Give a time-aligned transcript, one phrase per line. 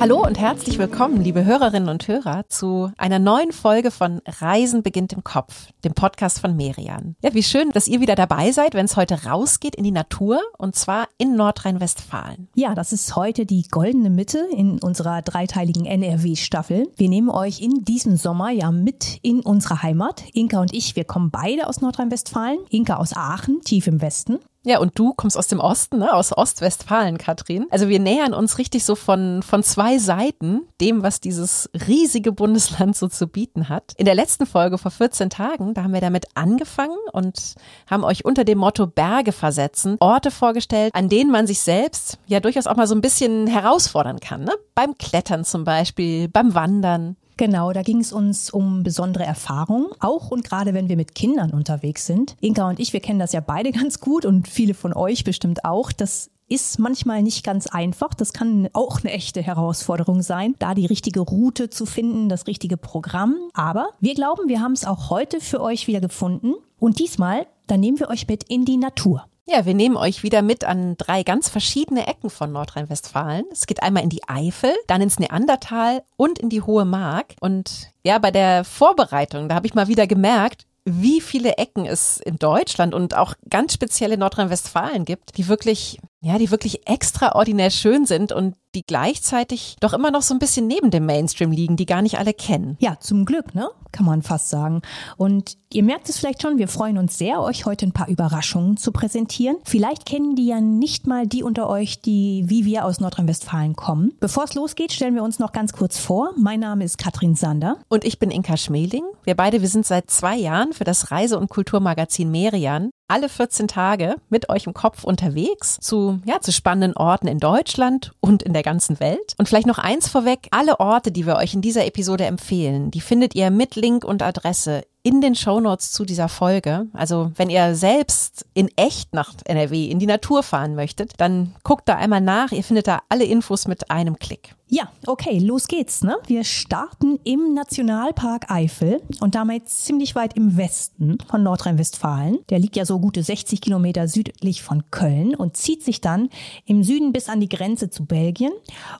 [0.00, 5.12] Hallo und herzlich willkommen, liebe Hörerinnen und Hörer, zu einer neuen Folge von Reisen beginnt
[5.12, 7.14] im Kopf, dem Podcast von Merian.
[7.22, 10.40] Ja, wie schön, dass ihr wieder dabei seid, wenn es heute rausgeht in die Natur
[10.58, 12.48] und zwar in Nordrhein-Westfalen.
[12.54, 16.90] Ja, das ist heute die goldene Mitte in unserer dreiteiligen NRW-Staffel.
[16.96, 20.24] Wir nehmen euch in diesem Sommer ja mit in unsere Heimat.
[20.32, 22.58] Inka und ich, wir kommen beide aus Nordrhein-Westfalen.
[22.68, 24.40] Inka aus Aachen, tief im Westen.
[24.64, 26.12] Ja, und du kommst aus dem Osten, ne?
[26.12, 27.66] aus Ostwestfalen, Katrin.
[27.70, 32.96] Also wir nähern uns richtig so von, von zwei Seiten dem, was dieses riesige Bundesland
[32.96, 33.92] so zu bieten hat.
[33.98, 37.54] In der letzten Folge vor 14 Tagen, da haben wir damit angefangen und
[37.90, 42.40] haben euch unter dem Motto Berge versetzen Orte vorgestellt, an denen man sich selbst ja
[42.40, 44.44] durchaus auch mal so ein bisschen herausfordern kann.
[44.44, 44.52] Ne?
[44.74, 47.16] Beim Klettern zum Beispiel, beim Wandern.
[47.36, 51.50] Genau, da ging es uns um besondere Erfahrungen, auch und gerade wenn wir mit Kindern
[51.50, 52.36] unterwegs sind.
[52.40, 55.64] Inka und ich, wir kennen das ja beide ganz gut und viele von euch bestimmt
[55.64, 55.92] auch.
[55.92, 58.14] Das ist manchmal nicht ganz einfach.
[58.14, 62.76] Das kann auch eine echte Herausforderung sein, da die richtige Route zu finden, das richtige
[62.76, 63.36] Programm.
[63.54, 66.54] Aber wir glauben, wir haben es auch heute für euch wieder gefunden.
[66.78, 69.26] Und diesmal, dann nehmen wir euch mit in die Natur.
[69.46, 73.44] Ja, wir nehmen euch wieder mit an drei ganz verschiedene Ecken von Nordrhein-Westfalen.
[73.52, 77.34] Es geht einmal in die Eifel, dann ins Neandertal und in die Hohe Mark.
[77.40, 82.18] Und ja, bei der Vorbereitung, da habe ich mal wieder gemerkt, wie viele Ecken es
[82.18, 87.70] in Deutschland und auch ganz speziell in Nordrhein-Westfalen gibt, die wirklich, ja, die wirklich extraordinär
[87.70, 91.76] schön sind und die gleichzeitig doch immer noch so ein bisschen neben dem Mainstream liegen,
[91.76, 92.76] die gar nicht alle kennen.
[92.80, 93.68] Ja, zum Glück, ne?
[93.92, 94.82] Kann man fast sagen.
[95.16, 98.76] Und ihr merkt es vielleicht schon, wir freuen uns sehr, euch heute ein paar Überraschungen
[98.76, 99.58] zu präsentieren.
[99.64, 104.14] Vielleicht kennen die ja nicht mal die unter euch, die wie wir aus Nordrhein-Westfalen kommen.
[104.18, 106.32] Bevor es losgeht, stellen wir uns noch ganz kurz vor.
[106.36, 107.76] Mein Name ist Katrin Sander.
[107.88, 109.04] Und ich bin Inka Schmeling.
[109.24, 113.68] Wir beide, wir sind seit zwei Jahren für das Reise- und Kulturmagazin Merian alle 14
[113.68, 118.52] Tage mit euch im Kopf unterwegs zu, ja, zu spannenden Orten in Deutschland und in
[118.52, 119.34] der ganzen Welt.
[119.38, 123.00] Und vielleicht noch eins vorweg, alle Orte, die wir euch in dieser Episode empfehlen, die
[123.00, 126.86] findet ihr mit Link und Adresse in den Shownotes zu dieser Folge.
[126.94, 131.88] Also wenn ihr selbst in echt nach NRW in die Natur fahren möchtet, dann guckt
[131.88, 132.52] da einmal nach.
[132.52, 134.54] Ihr findet da alle Infos mit einem Klick.
[134.66, 136.02] Ja, okay, los geht's.
[136.02, 136.16] Ne?
[136.26, 142.38] Wir starten im Nationalpark Eifel und damit ziemlich weit im Westen von Nordrhein-Westfalen.
[142.48, 146.30] Der liegt ja so gute 60 Kilometer südlich von Köln und zieht sich dann
[146.64, 148.52] im Süden bis an die Grenze zu Belgien.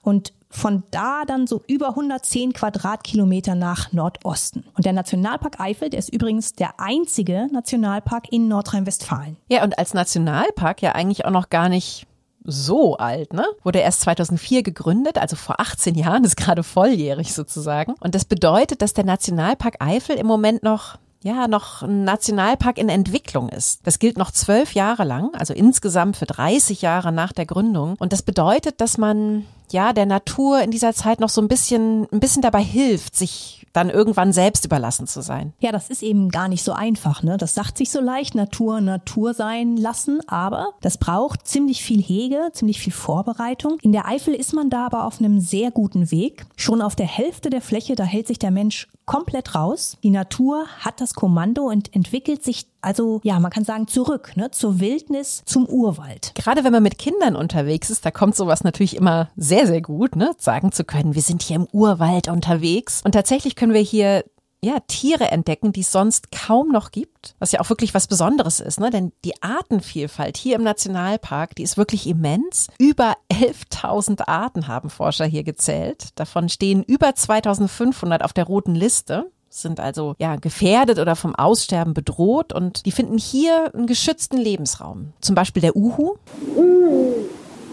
[0.03, 4.65] Und von da dann so über 110 Quadratkilometer nach Nordosten.
[4.77, 9.37] Und der Nationalpark Eifel, der ist übrigens der einzige Nationalpark in Nordrhein-Westfalen.
[9.49, 12.07] Ja, und als Nationalpark ja eigentlich auch noch gar nicht
[12.45, 13.45] so alt, ne?
[13.63, 17.95] Wurde erst 2004 gegründet, also vor 18 Jahren, ist gerade volljährig sozusagen.
[18.01, 22.91] Und das bedeutet, dass der Nationalpark Eifel im Moment noch ja, noch ein Nationalpark in
[22.91, 23.81] Entwicklung ist.
[23.87, 27.97] Das gilt noch zwölf Jahre lang, also insgesamt für 30 Jahre nach der Gründung.
[27.99, 32.07] Und das bedeutet, dass man ja der Natur in dieser Zeit noch so ein bisschen,
[32.13, 35.53] ein bisschen dabei hilft, sich dann irgendwann selbst überlassen zu sein.
[35.59, 37.23] Ja, das ist eben gar nicht so einfach.
[37.25, 37.37] Ne?
[37.37, 42.51] Das sagt sich so leicht, Natur Natur sein lassen, aber das braucht ziemlich viel Hege,
[42.53, 43.79] ziemlich viel Vorbereitung.
[43.83, 46.47] In der Eifel ist man da aber auf einem sehr guten Weg.
[46.57, 49.97] Schon auf der Hälfte der Fläche, da hält sich der Mensch komplett raus.
[50.03, 54.51] Die Natur hat das Kommando und entwickelt sich also, ja, man kann sagen, zurück, ne,
[54.51, 56.33] zur Wildnis, zum Urwald.
[56.35, 60.17] Gerade wenn man mit Kindern unterwegs ist, da kommt sowas natürlich immer sehr, sehr gut,
[60.17, 63.01] ne, sagen zu können, wir sind hier im Urwald unterwegs.
[63.03, 64.25] Und tatsächlich können wir hier
[64.65, 68.61] ja, Tiere entdecken, die es sonst kaum noch gibt, was ja auch wirklich was Besonderes
[68.61, 68.91] ist, ne?
[68.91, 72.69] Denn die Artenvielfalt hier im Nationalpark, die ist wirklich immens.
[72.79, 76.09] Über 11.000 Arten haben Forscher hier gezählt.
[76.17, 81.95] Davon stehen über 2500 auf der roten Liste sind also ja gefährdet oder vom Aussterben
[81.95, 85.13] bedroht und die finden hier einen geschützten Lebensraum.
[85.21, 86.17] Zum Beispiel der Uhu.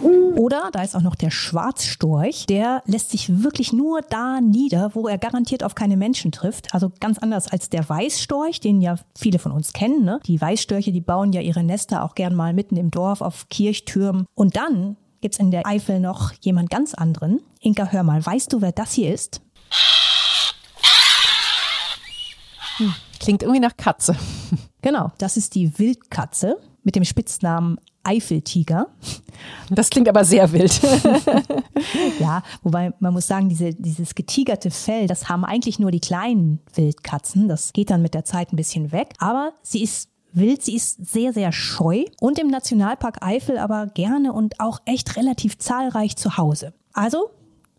[0.01, 5.07] Oder da ist auch noch der Schwarzstorch, der lässt sich wirklich nur da nieder, wo
[5.07, 6.73] er garantiert auf keine Menschen trifft.
[6.73, 10.03] Also ganz anders als der Weißstorch, den ja viele von uns kennen.
[10.03, 10.19] Ne?
[10.25, 14.25] Die Weißstörche, die bauen ja ihre Nester auch gern mal mitten im Dorf auf Kirchtürmen.
[14.33, 17.41] Und dann gibt's in der Eifel noch jemand ganz anderen.
[17.59, 19.41] Inka, hör mal, weißt du, wer das hier ist?
[22.77, 24.15] Hm, klingt irgendwie nach Katze.
[24.83, 28.87] Genau, das ist die Wildkatze mit dem Spitznamen Eifeltiger.
[29.69, 30.81] Das klingt aber sehr wild.
[32.19, 36.59] ja, wobei man muss sagen, diese, dieses getigerte Fell, das haben eigentlich nur die kleinen
[36.73, 37.47] Wildkatzen.
[37.47, 39.13] Das geht dann mit der Zeit ein bisschen weg.
[39.19, 44.33] Aber sie ist wild, sie ist sehr, sehr scheu und im Nationalpark Eifel aber gerne
[44.33, 46.73] und auch echt relativ zahlreich zu Hause.
[46.93, 47.29] Also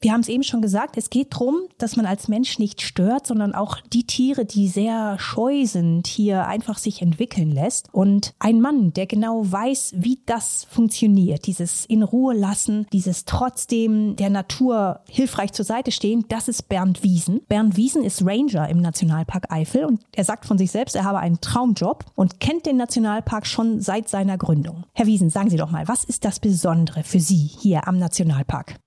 [0.02, 3.24] Wir haben es eben schon gesagt, es geht darum, dass man als Mensch nicht stört,
[3.24, 7.88] sondern auch die Tiere, die sehr scheu sind, hier einfach sich entwickeln lässt.
[7.92, 14.16] Und ein Mann, der genau weiß, wie das funktioniert, dieses in Ruhe lassen, dieses trotzdem
[14.16, 17.42] der Natur hilfreich zur Seite stehen, das ist Bernd Wiesen.
[17.46, 21.20] Bernd Wiesen ist Ranger im Nationalpark Eifel und er sagt von sich selbst, er habe
[21.20, 24.82] einen Traumjob und kennt den Nationalpark schon seit seiner Gründung.
[24.94, 28.81] Herr Wiesen, sagen Sie doch mal, was ist das Besondere für Sie hier am Nationalpark?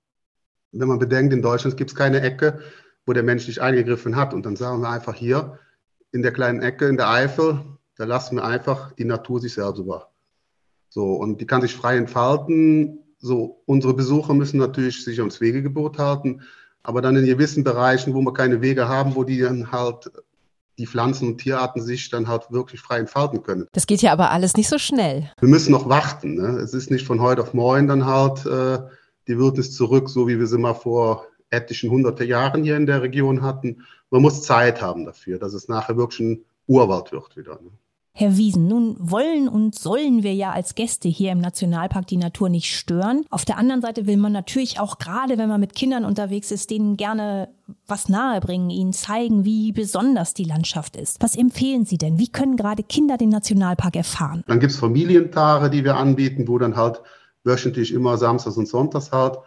[0.80, 2.60] Wenn man bedenkt, in Deutschland gibt es keine Ecke,
[3.06, 4.34] wo der Mensch nicht eingegriffen hat.
[4.34, 5.60] Und dann sagen wir einfach hier
[6.12, 7.62] in der kleinen Ecke in der Eifel,
[7.98, 10.12] da lassen wir einfach die Natur sich selbst über.
[10.90, 13.00] So, und die kann sich frei entfalten.
[13.18, 16.42] So, unsere Besucher müssen natürlich sich ums Wegegebot halten,
[16.84, 20.12] aber dann in gewissen Bereichen, wo wir keine Wege haben, wo die dann halt
[20.78, 23.68] die Pflanzen und Tierarten sich dann halt wirklich frei entfalten können.
[23.72, 25.32] Das geht ja aber alles nicht so schnell.
[25.40, 26.36] Wir müssen noch warten.
[26.36, 26.60] Ne?
[26.60, 28.80] Es ist nicht von heute auf morgen dann halt äh,
[29.28, 33.02] die Wildnis zurück, so wie wir sie mal vor etlichen hunderte Jahren hier in der
[33.02, 33.86] Region hatten.
[34.10, 37.54] Man muss Zeit haben dafür, dass es nachher wirklich ein Urwald wird wieder.
[37.62, 37.72] Ne?
[38.18, 42.48] Herr Wiesen, nun wollen und sollen wir ja als Gäste hier im Nationalpark die Natur
[42.48, 43.26] nicht stören.
[43.30, 46.72] Auf der anderen Seite will man natürlich auch gerade, wenn man mit Kindern unterwegs ist,
[46.72, 47.50] denen gerne
[47.88, 51.22] was nahebringen, ihnen zeigen, wie besonders die Landschaft ist.
[51.22, 52.18] Was empfehlen Sie denn?
[52.18, 54.46] Wie können gerade Kinder den Nationalpark erfahren?
[54.48, 57.02] Dann gibt es Familientage, die wir anbieten, wo dann halt
[57.46, 59.38] wöchentlich immer samstags und sonntags halt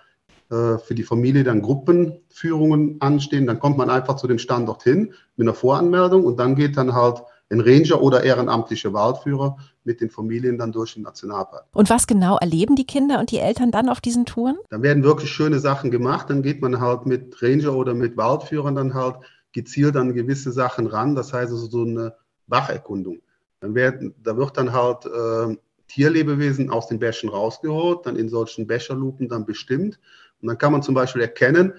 [0.51, 3.47] äh, für die Familie dann Gruppenführungen anstehen.
[3.47, 6.95] Dann kommt man einfach zu dem Standort hin mit einer Voranmeldung und dann geht dann
[6.95, 11.65] halt ein Ranger oder ehrenamtliche Waldführer mit den Familien dann durch den Nationalpark.
[11.73, 14.59] Und was genau erleben die Kinder und die Eltern dann auf diesen Touren?
[14.71, 16.29] Dann werden wirklich schöne Sachen gemacht.
[16.31, 19.17] Dann geht man halt mit Ranger oder mit Waldführern dann halt
[19.53, 21.15] gezielt an gewisse Sachen ran.
[21.15, 22.15] Das heißt also so eine
[22.47, 23.21] Wacherkundung.
[23.61, 25.57] Dann werden, da wird dann halt äh,
[25.89, 29.99] Tierlebewesen aus den Bächen rausgeholt, dann in solchen Becherlupen dann bestimmt.
[30.41, 31.73] Und dann kann man zum Beispiel erkennen,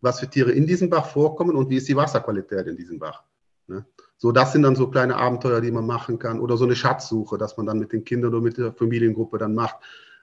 [0.00, 3.22] was für Tiere in diesem Bach vorkommen und wie ist die Wasserqualität in diesem Bach.
[3.68, 3.86] Ne?
[4.18, 7.38] So, das sind dann so kleine Abenteuer, die man machen kann oder so eine Schatzsuche,
[7.38, 9.76] dass man dann mit den Kindern oder mit der Familiengruppe dann macht.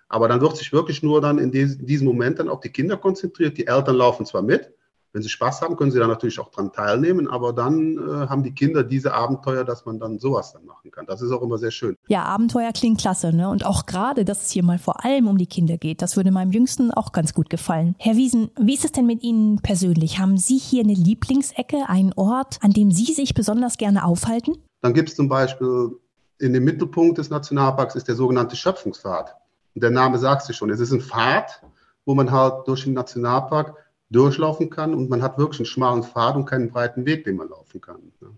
[0.09, 3.57] Aber dann wird sich wirklich nur dann in diesem Moment dann auf die Kinder konzentriert.
[3.57, 4.73] Die Eltern laufen zwar mit,
[5.13, 8.43] wenn sie Spaß haben, können sie da natürlich auch dran teilnehmen, aber dann äh, haben
[8.43, 11.05] die Kinder diese Abenteuer, dass man dann sowas dann machen kann.
[11.05, 11.95] Das ist auch immer sehr schön.
[12.07, 13.49] Ja, Abenteuer klingt klasse, ne?
[13.49, 16.31] Und auch gerade, dass es hier mal vor allem um die Kinder geht, das würde
[16.31, 17.95] meinem Jüngsten auch ganz gut gefallen.
[17.97, 20.19] Herr Wiesen, wie ist es denn mit Ihnen persönlich?
[20.19, 24.57] Haben Sie hier eine Lieblingsecke, einen Ort, an dem Sie sich besonders gerne aufhalten?
[24.81, 25.91] Dann gibt es zum Beispiel
[26.39, 29.35] in dem Mittelpunkt des Nationalparks ist der sogenannte Schöpfungspfad.
[29.75, 30.69] Und der Name sagt es schon.
[30.69, 31.61] Es ist ein Pfad,
[32.05, 33.75] wo man halt durch den Nationalpark
[34.09, 37.49] durchlaufen kann und man hat wirklich einen schmalen Pfad und keinen breiten Weg, den man
[37.49, 38.11] laufen kann.
[38.21, 38.29] Ne?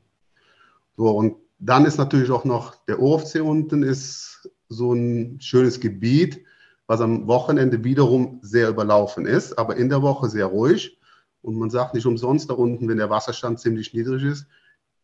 [0.98, 6.44] So, und dann ist natürlich auch noch der OFC unten, ist so ein schönes Gebiet,
[6.88, 11.00] was am Wochenende wiederum sehr überlaufen ist, aber in der Woche sehr ruhig.
[11.42, 14.46] Und man sagt nicht umsonst da unten, wenn der Wasserstand ziemlich niedrig ist,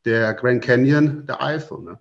[0.06, 1.80] der Grand Canyon der Eifel.
[1.80, 2.00] Ne?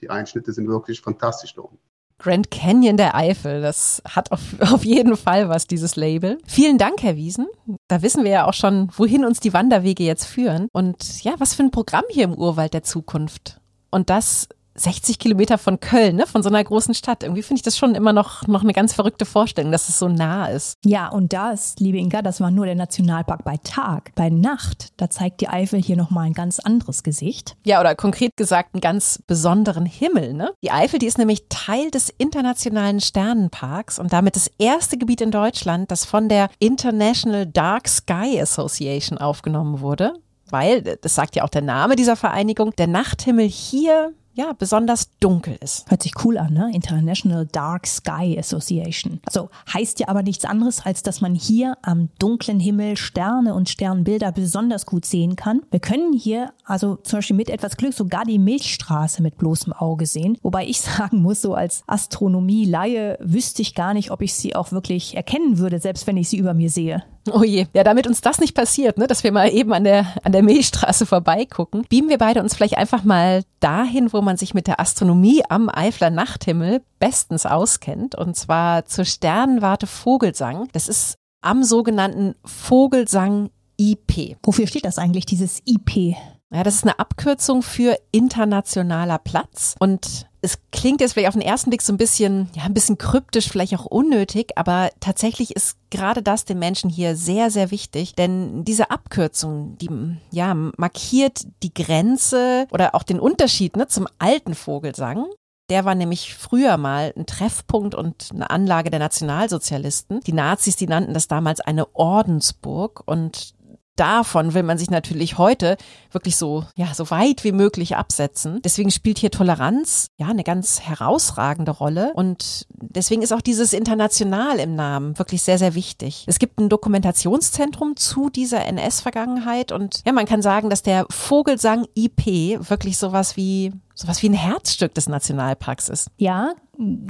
[0.00, 1.78] Die Einschnitte sind wirklich fantastisch da unten.
[2.18, 3.60] Grand Canyon der Eifel.
[3.60, 6.38] Das hat auf, auf jeden Fall was, dieses Label.
[6.46, 7.46] Vielen Dank, Herr Wiesen.
[7.88, 10.68] Da wissen wir ja auch schon, wohin uns die Wanderwege jetzt führen.
[10.72, 13.60] Und ja, was für ein Programm hier im Urwald der Zukunft.
[13.90, 14.48] Und das
[14.80, 17.22] 60 Kilometer von Köln, ne, von so einer großen Stadt.
[17.22, 20.08] Irgendwie finde ich das schon immer noch, noch eine ganz verrückte Vorstellung, dass es so
[20.08, 20.74] nah ist.
[20.84, 24.12] Ja, und das, liebe Inga, das war nur der Nationalpark bei Tag.
[24.14, 27.56] Bei Nacht, da zeigt die Eifel hier nochmal ein ganz anderes Gesicht.
[27.64, 30.52] Ja, oder konkret gesagt einen ganz besonderen Himmel, ne?
[30.62, 35.30] Die Eifel, die ist nämlich Teil des Internationalen Sternenparks und damit das erste Gebiet in
[35.30, 40.14] Deutschland, das von der International Dark Sky Association aufgenommen wurde
[40.50, 45.56] weil, das sagt ja auch der Name dieser Vereinigung, der Nachthimmel hier ja, besonders dunkel
[45.62, 45.90] ist.
[45.90, 46.70] Hört sich cool an, ne?
[46.74, 49.20] International Dark Sky Association.
[49.24, 53.70] Also heißt ja aber nichts anderes, als dass man hier am dunklen Himmel Sterne und
[53.70, 55.62] Sternbilder besonders gut sehen kann.
[55.70, 60.04] Wir können hier also zum Beispiel mit etwas Glück sogar die Milchstraße mit bloßem Auge
[60.04, 60.36] sehen.
[60.42, 64.70] Wobei ich sagen muss, so als Astronomie-Laie wüsste ich gar nicht, ob ich sie auch
[64.70, 67.02] wirklich erkennen würde, selbst wenn ich sie über mir sehe.
[67.32, 67.66] Oh je.
[67.74, 70.42] Ja, damit uns das nicht passiert, ne, dass wir mal eben an der, an der
[70.42, 74.80] Milchstraße vorbeigucken, beamen wir beide uns vielleicht einfach mal dahin, wo man sich mit der
[74.80, 78.14] Astronomie am Eifler Nachthimmel bestens auskennt.
[78.14, 80.68] Und zwar zur Sternenwarte Vogelsang.
[80.72, 84.36] Das ist am sogenannten Vogelsang IP.
[84.42, 86.16] Wofür steht das eigentlich, dieses IP?
[86.52, 89.74] Ja, das ist eine Abkürzung für internationaler Platz.
[89.80, 92.98] Und es klingt jetzt vielleicht auf den ersten Blick so ein bisschen, ja, ein bisschen
[92.98, 98.14] kryptisch, vielleicht auch unnötig, aber tatsächlich ist gerade das den Menschen hier sehr, sehr wichtig,
[98.14, 99.90] denn diese Abkürzung, die,
[100.30, 105.26] ja, markiert die Grenze oder auch den Unterschied, ne, zum alten Vogelsang
[105.68, 110.20] Der war nämlich früher mal ein Treffpunkt und eine Anlage der Nationalsozialisten.
[110.20, 113.55] Die Nazis, die nannten das damals eine Ordensburg und
[113.96, 115.76] davon will man sich natürlich heute
[116.12, 118.60] wirklich so, ja, so weit wie möglich absetzen.
[118.62, 122.12] Deswegen spielt hier Toleranz, ja, eine ganz herausragende Rolle.
[122.14, 126.24] Und deswegen ist auch dieses International im Namen wirklich sehr, sehr wichtig.
[126.26, 131.86] Es gibt ein Dokumentationszentrum zu dieser NS-Vergangenheit und ja, man kann sagen, dass der Vogelsang
[131.94, 132.26] IP
[132.68, 136.10] wirklich sowas wie sowas wie ein Herzstück des Nationalparks ist.
[136.18, 136.52] Ja,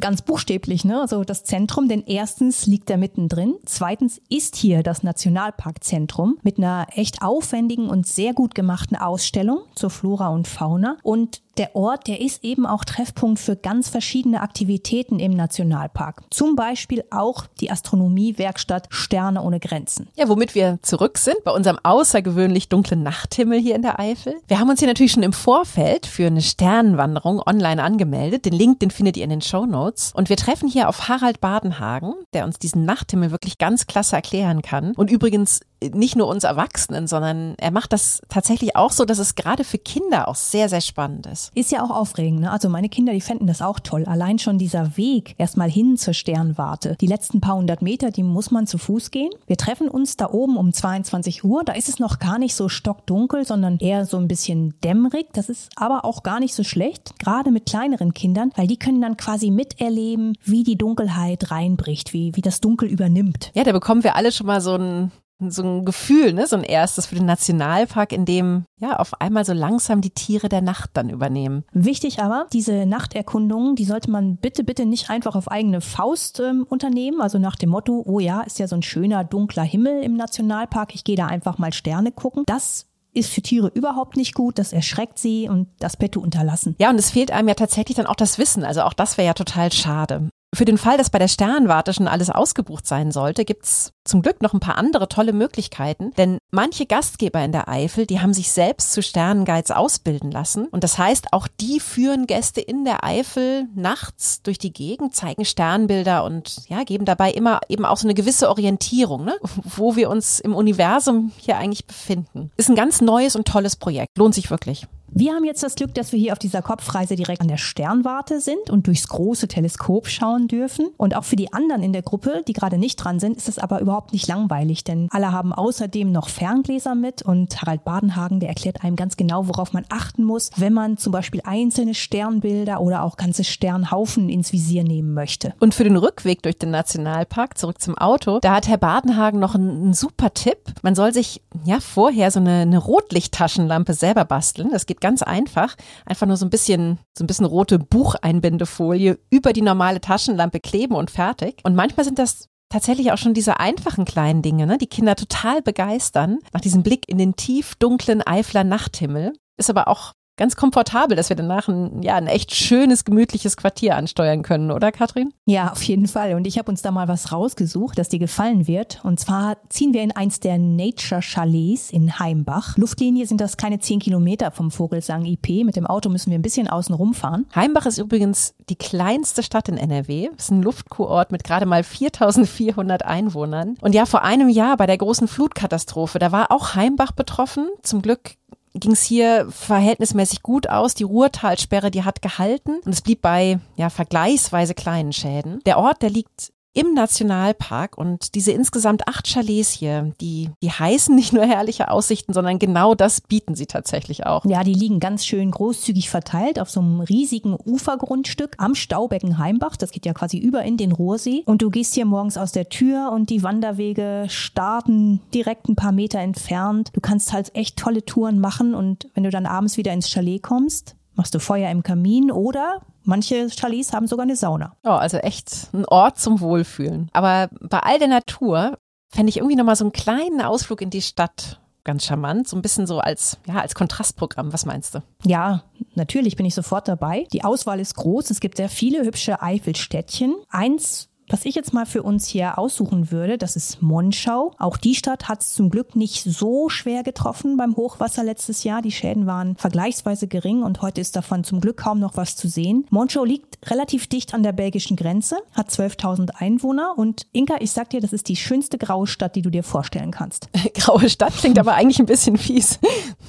[0.00, 1.00] ganz buchstäblich, ne?
[1.00, 6.86] Also das Zentrum, denn erstens liegt er mittendrin, zweitens ist hier das Nationalparkzentrum mit einer
[6.94, 12.20] echt aufwendigen und sehr gut gemachten Ausstellung zur Flora und Fauna und der Ort, der
[12.20, 16.22] ist eben auch Treffpunkt für ganz verschiedene Aktivitäten im Nationalpark.
[16.30, 20.08] Zum Beispiel auch die Astronomiewerkstatt Sterne ohne Grenzen.
[20.16, 24.34] Ja, womit wir zurück sind bei unserem außergewöhnlich dunklen Nachthimmel hier in der Eifel.
[24.48, 28.44] Wir haben uns hier natürlich schon im Vorfeld für eine Sternenwanderung online angemeldet.
[28.44, 30.12] Den Link, den findet ihr in den Show Notes.
[30.14, 34.62] Und wir treffen hier auf Harald Badenhagen, der uns diesen Nachthimmel wirklich ganz klasse erklären
[34.62, 34.92] kann.
[34.92, 39.34] Und übrigens nicht nur uns Erwachsenen, sondern er macht das tatsächlich auch so, dass es
[39.34, 41.50] gerade für Kinder auch sehr, sehr spannend ist.
[41.54, 42.40] Ist ja auch aufregend.
[42.40, 42.50] Ne?
[42.50, 44.04] Also meine Kinder, die fänden das auch toll.
[44.06, 46.96] Allein schon dieser Weg erstmal hin zur Sternwarte.
[47.00, 49.30] Die letzten paar hundert Meter, die muss man zu Fuß gehen.
[49.46, 51.64] Wir treffen uns da oben um 22 Uhr.
[51.64, 55.26] Da ist es noch gar nicht so stockdunkel, sondern eher so ein bisschen dämmerig.
[55.32, 59.00] Das ist aber auch gar nicht so schlecht, gerade mit kleineren Kindern, weil die können
[59.00, 63.50] dann quasi miterleben, wie die Dunkelheit reinbricht, wie, wie das Dunkel übernimmt.
[63.54, 66.62] Ja, da bekommen wir alle schon mal so ein so ein Gefühl, ne, so ein
[66.62, 70.90] erstes für den Nationalpark, in dem ja auf einmal so langsam die Tiere der Nacht
[70.94, 71.64] dann übernehmen.
[71.72, 76.66] Wichtig aber, diese Nachterkundungen, die sollte man bitte, bitte nicht einfach auf eigene Faust ähm,
[76.68, 80.16] unternehmen, also nach dem Motto, oh ja, ist ja so ein schöner dunkler Himmel im
[80.16, 82.44] Nationalpark, ich gehe da einfach mal Sterne gucken.
[82.46, 86.76] Das ist für Tiere überhaupt nicht gut, das erschreckt sie und das Petto unterlassen.
[86.78, 89.26] Ja, und es fehlt einem ja tatsächlich dann auch das Wissen, also auch das wäre
[89.26, 90.28] ja total schade.
[90.56, 94.40] Für den Fall, dass bei der Sternwarte schon alles ausgebucht sein sollte, gibt's zum Glück
[94.40, 96.12] noch ein paar andere tolle Möglichkeiten.
[96.16, 100.68] Denn manche Gastgeber in der Eifel, die haben sich selbst zu Sternenguides ausbilden lassen.
[100.68, 105.44] Und das heißt, auch die führen Gäste in der Eifel nachts durch die Gegend, zeigen
[105.44, 109.36] Sternbilder und ja, geben dabei immer eben auch so eine gewisse Orientierung, ne?
[109.62, 112.50] wo wir uns im Universum hier eigentlich befinden.
[112.56, 114.16] Ist ein ganz neues und tolles Projekt.
[114.16, 114.86] Lohnt sich wirklich.
[115.18, 118.38] Wir haben jetzt das Glück, dass wir hier auf dieser Kopfreise direkt an der Sternwarte
[118.38, 120.88] sind und durchs große Teleskop schauen dürfen.
[120.98, 123.58] Und auch für die anderen in der Gruppe, die gerade nicht dran sind, ist es
[123.58, 128.50] aber überhaupt nicht langweilig, denn alle haben außerdem noch Ferngläser mit und Harald Badenhagen, der
[128.50, 133.02] erklärt einem ganz genau, worauf man achten muss, wenn man zum Beispiel einzelne Sternbilder oder
[133.02, 135.54] auch ganze Sternhaufen ins Visier nehmen möchte.
[135.60, 139.54] Und für den Rückweg durch den Nationalpark zurück zum Auto, da hat Herr Badenhagen noch
[139.54, 140.58] einen, super Tipp.
[140.82, 144.68] Man soll sich ja vorher so eine, eine Rotlichttaschenlampe selber basteln.
[144.72, 145.76] Das geht ganz einfach.
[146.04, 150.96] Einfach nur so ein bisschen, so ein bisschen rote Bucheinbindefolie über die normale Taschenlampe kleben
[150.96, 151.60] und fertig.
[151.62, 155.62] Und manchmal sind das tatsächlich auch schon diese einfachen kleinen Dinge, ne, die Kinder total
[155.62, 156.40] begeistern.
[156.52, 159.32] Nach diesem Blick in den tief dunklen Eifler Nachthimmel.
[159.56, 163.96] Ist aber auch ganz komfortabel, dass wir danach ein, ja, ein echt schönes, gemütliches Quartier
[163.96, 165.32] ansteuern können, oder Katrin?
[165.46, 166.34] Ja, auf jeden Fall.
[166.34, 169.00] Und ich habe uns da mal was rausgesucht, das dir gefallen wird.
[169.02, 172.76] Und zwar ziehen wir in eins der Nature Chalets in Heimbach.
[172.76, 175.64] Luftlinie sind das keine zehn Kilometer vom Vogelsang IP.
[175.64, 177.46] Mit dem Auto müssen wir ein bisschen außen rumfahren.
[177.54, 180.30] Heimbach ist übrigens die kleinste Stadt in NRW.
[180.36, 183.76] Es ist ein Luftkurort mit gerade mal 4400 Einwohnern.
[183.80, 187.68] Und ja, vor einem Jahr bei der großen Flutkatastrophe, da war auch Heimbach betroffen.
[187.82, 188.36] Zum Glück
[188.78, 190.94] ging es hier verhältnismäßig gut aus.
[190.94, 195.60] Die Ruhrtalsperre, die hat gehalten und es blieb bei ja vergleichsweise kleinen Schäden.
[195.66, 201.14] Der Ort, der liegt im Nationalpark und diese insgesamt acht Chalets hier, die, die heißen
[201.14, 204.44] nicht nur herrliche Aussichten, sondern genau das bieten sie tatsächlich auch.
[204.44, 209.76] Ja, die liegen ganz schön großzügig verteilt auf so einem riesigen Ufergrundstück am Staubecken Heimbach.
[209.76, 211.42] Das geht ja quasi über in den Ruhrsee.
[211.46, 215.92] Und du gehst hier morgens aus der Tür und die Wanderwege starten direkt ein paar
[215.92, 216.90] Meter entfernt.
[216.92, 220.42] Du kannst halt echt tolle Touren machen und wenn du dann abends wieder ins Chalet
[220.42, 224.74] kommst, machst du Feuer im Kamin oder Manche Chalets haben sogar eine Sauna.
[224.82, 227.08] Oh, also echt ein Ort zum Wohlfühlen.
[227.12, 228.78] Aber bei all der Natur
[229.10, 232.62] fände ich irgendwie nochmal so einen kleinen Ausflug in die Stadt ganz charmant, so ein
[232.62, 234.52] bisschen so als, ja, als Kontrastprogramm.
[234.52, 235.02] Was meinst du?
[235.24, 235.62] Ja,
[235.94, 237.28] natürlich bin ich sofort dabei.
[237.32, 238.30] Die Auswahl ist groß.
[238.30, 240.34] Es gibt sehr viele hübsche Eifelstädtchen.
[240.50, 244.52] Eins Was ich jetzt mal für uns hier aussuchen würde, das ist Monschau.
[244.58, 248.80] Auch die Stadt hat es zum Glück nicht so schwer getroffen beim Hochwasser letztes Jahr.
[248.80, 252.46] Die Schäden waren vergleichsweise gering und heute ist davon zum Glück kaum noch was zu
[252.48, 252.86] sehen.
[252.90, 257.90] Monschau liegt relativ dicht an der belgischen Grenze, hat 12.000 Einwohner und Inka, ich sag
[257.90, 260.48] dir, das ist die schönste graue Stadt, die du dir vorstellen kannst.
[260.74, 262.78] graue Stadt klingt aber eigentlich ein bisschen fies.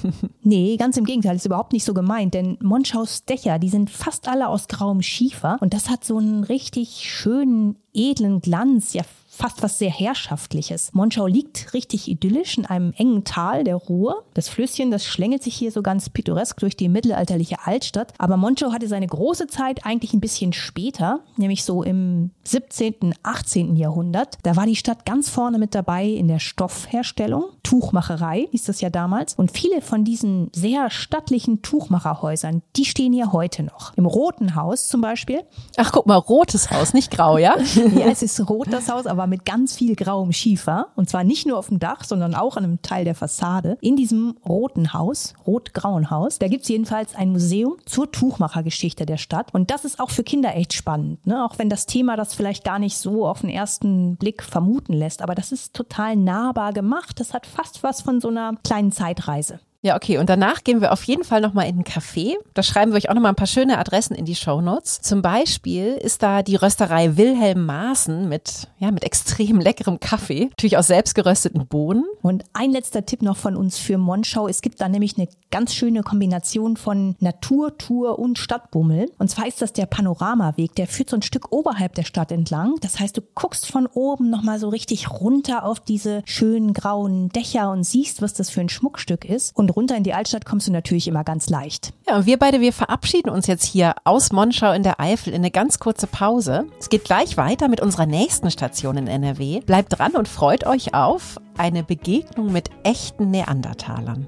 [0.48, 4.28] nee, ganz im Gegenteil, ist überhaupt nicht so gemeint, denn Monschaus Dächer, die sind fast
[4.28, 9.02] alle aus grauem Schiefer und das hat so einen richtig schönen edlen Glanz, ja
[9.38, 10.90] fast was sehr Herrschaftliches.
[10.94, 14.24] Monschau liegt richtig idyllisch in einem engen Tal der Ruhr.
[14.34, 18.12] Das Flüsschen, das schlängelt sich hier so ganz pittoresk durch die mittelalterliche Altstadt.
[18.18, 23.76] Aber Monschau hatte seine große Zeit eigentlich ein bisschen später, nämlich so im 17., 18.
[23.76, 24.38] Jahrhundert.
[24.42, 27.44] Da war die Stadt ganz vorne mit dabei in der Stoffherstellung.
[27.62, 29.34] Tuchmacherei hieß das ja damals.
[29.34, 33.96] Und viele von diesen sehr stattlichen Tuchmacherhäusern, die stehen hier heute noch.
[33.96, 35.44] Im Roten Haus zum Beispiel.
[35.76, 37.56] Ach, guck mal, rotes Haus, nicht grau, ja?
[37.94, 40.88] ja, es ist rot das Haus, aber mit ganz viel grauem Schiefer.
[40.96, 43.78] Und zwar nicht nur auf dem Dach, sondern auch an einem Teil der Fassade.
[43.80, 49.16] In diesem roten Haus, rot-grauen Haus, da gibt es jedenfalls ein Museum zur Tuchmachergeschichte der
[49.16, 49.54] Stadt.
[49.54, 51.26] Und das ist auch für Kinder echt spannend.
[51.26, 51.44] Ne?
[51.44, 55.22] Auch wenn das Thema das vielleicht gar nicht so auf den ersten Blick vermuten lässt.
[55.22, 57.20] Aber das ist total nahbar gemacht.
[57.20, 59.60] Das hat fast was von so einer kleinen Zeitreise.
[59.80, 60.18] Ja, okay.
[60.18, 62.34] Und danach gehen wir auf jeden Fall nochmal in ein Café.
[62.54, 65.00] Da schreiben wir euch auch nochmal ein paar schöne Adressen in die Show Notes.
[65.02, 70.46] Zum Beispiel ist da die Rösterei Wilhelm Maaßen mit, ja, mit extrem leckerem Kaffee.
[70.46, 72.04] Natürlich aus selbstgerösteten Bohnen.
[72.22, 74.48] Und ein letzter Tipp noch von uns für Monschau.
[74.48, 79.06] Es gibt da nämlich eine ganz schöne Kombination von Naturtour und Stadtbummel.
[79.18, 80.74] Und zwar ist das der Panoramaweg.
[80.74, 82.74] Der führt so ein Stück oberhalb der Stadt entlang.
[82.80, 87.70] Das heißt, du guckst von oben nochmal so richtig runter auf diese schönen grauen Dächer
[87.70, 89.56] und siehst, was das für ein Schmuckstück ist.
[89.56, 91.92] Und runter in die Altstadt kommst du natürlich immer ganz leicht.
[92.06, 95.40] Ja, und wir beide, wir verabschieden uns jetzt hier aus Monschau in der Eifel in
[95.40, 96.66] eine ganz kurze Pause.
[96.78, 99.60] Es geht gleich weiter mit unserer nächsten Station in NRW.
[99.60, 104.26] Bleibt dran und freut euch auf eine Begegnung mit echten Neandertalern.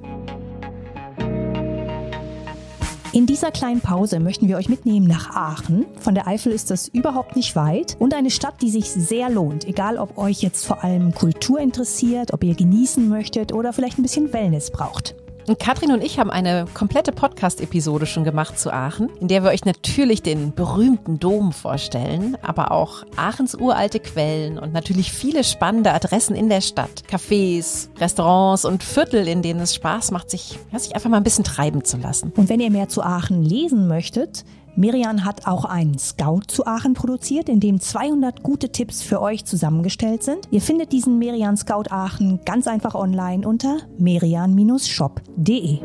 [3.12, 5.86] In dieser kleinen Pause möchten wir euch mitnehmen nach Aachen.
[5.98, 9.64] Von der Eifel ist das überhaupt nicht weit und eine Stadt, die sich sehr lohnt.
[9.64, 14.02] Egal, ob euch jetzt vor allem Kultur interessiert, ob ihr genießen möchtet oder vielleicht ein
[14.02, 15.16] bisschen Wellness braucht.
[15.50, 19.50] Und Katrin und ich haben eine komplette Podcast-Episode schon gemacht zu Aachen, in der wir
[19.50, 25.92] euch natürlich den berühmten Dom vorstellen, aber auch Aachens uralte Quellen und natürlich viele spannende
[25.92, 27.02] Adressen in der Stadt.
[27.10, 31.24] Cafés, Restaurants und Viertel, in denen es Spaß macht, sich, ja, sich einfach mal ein
[31.24, 32.32] bisschen treiben zu lassen.
[32.36, 34.44] Und wenn ihr mehr zu Aachen lesen möchtet,
[34.76, 39.44] Miriam hat auch einen Scout zu Aachen produziert, in dem 200 gute Tipps für euch
[39.44, 40.48] zusammengestellt sind.
[40.50, 45.78] Ihr findet diesen Merian Scout Aachen ganz einfach online unter merian-shop.de.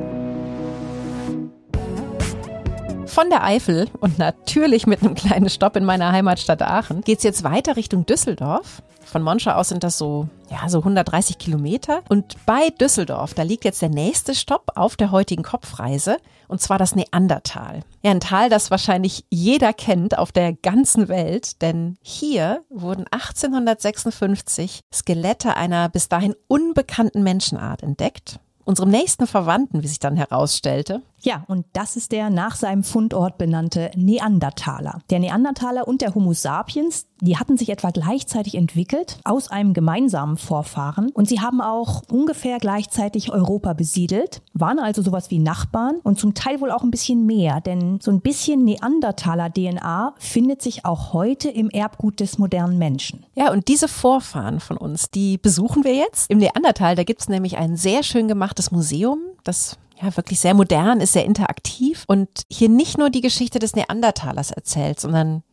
[3.08, 7.24] Von der Eifel und natürlich mit einem kleinen Stopp in meiner Heimatstadt Aachen geht es
[7.24, 8.84] jetzt weiter Richtung Düsseldorf.
[9.06, 12.02] Von Monschau aus sind das so, ja, so 130 Kilometer.
[12.10, 16.18] Und bei Düsseldorf, da liegt jetzt der nächste Stopp auf der heutigen Kopfreise.
[16.48, 17.82] Und zwar das Neandertal.
[18.04, 21.62] Ja, ein Tal, das wahrscheinlich jeder kennt auf der ganzen Welt.
[21.62, 29.88] Denn hier wurden 1856 Skelette einer bis dahin unbekannten Menschenart entdeckt unserem nächsten Verwandten, wie
[29.88, 31.02] sich dann herausstellte.
[31.26, 35.02] Ja, und das ist der nach seinem Fundort benannte Neandertaler.
[35.10, 40.38] Der Neandertaler und der Homo sapiens, die hatten sich etwa gleichzeitig entwickelt aus einem gemeinsamen
[40.38, 46.20] Vorfahren und sie haben auch ungefähr gleichzeitig Europa besiedelt, waren also sowas wie Nachbarn und
[46.20, 50.86] zum Teil wohl auch ein bisschen mehr, denn so ein bisschen Neandertaler DNA findet sich
[50.86, 53.26] auch heute im Erbgut des modernen Menschen.
[53.34, 56.30] Ja, und diese Vorfahren von uns, die besuchen wir jetzt.
[56.30, 60.54] Im Neandertal, da gibt es nämlich ein sehr schön gemachtes Museum, das ja, wirklich sehr
[60.54, 65.44] modern, ist sehr interaktiv und hier nicht nur die Geschichte des Neandertalers erzählt, sondern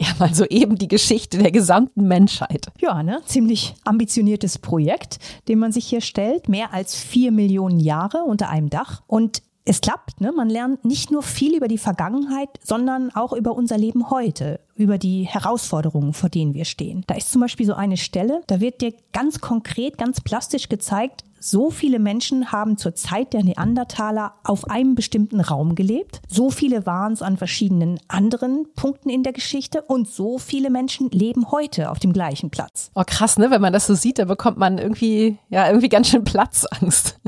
[0.00, 2.68] ja, mal so eben die Geschichte der gesamten Menschheit.
[2.78, 3.20] Ja, ne?
[3.26, 6.48] Ziemlich ambitioniertes Projekt, dem man sich hier stellt.
[6.48, 9.02] Mehr als vier Millionen Jahre unter einem Dach.
[9.06, 10.32] Und es klappt, ne?
[10.32, 14.96] Man lernt nicht nur viel über die Vergangenheit, sondern auch über unser Leben heute, über
[14.96, 17.04] die Herausforderungen, vor denen wir stehen.
[17.06, 21.24] Da ist zum Beispiel so eine Stelle, da wird dir ganz konkret, ganz plastisch gezeigt,
[21.40, 26.20] so viele Menschen haben zur Zeit der Neandertaler auf einem bestimmten Raum gelebt.
[26.28, 31.10] So viele waren es an verschiedenen anderen Punkten in der Geschichte und so viele Menschen
[31.10, 32.90] leben heute auf dem gleichen Platz.
[32.94, 33.50] Oh krass, ne?
[33.50, 37.18] Wenn man das so sieht, da bekommt man irgendwie, ja, irgendwie ganz schön Platzangst.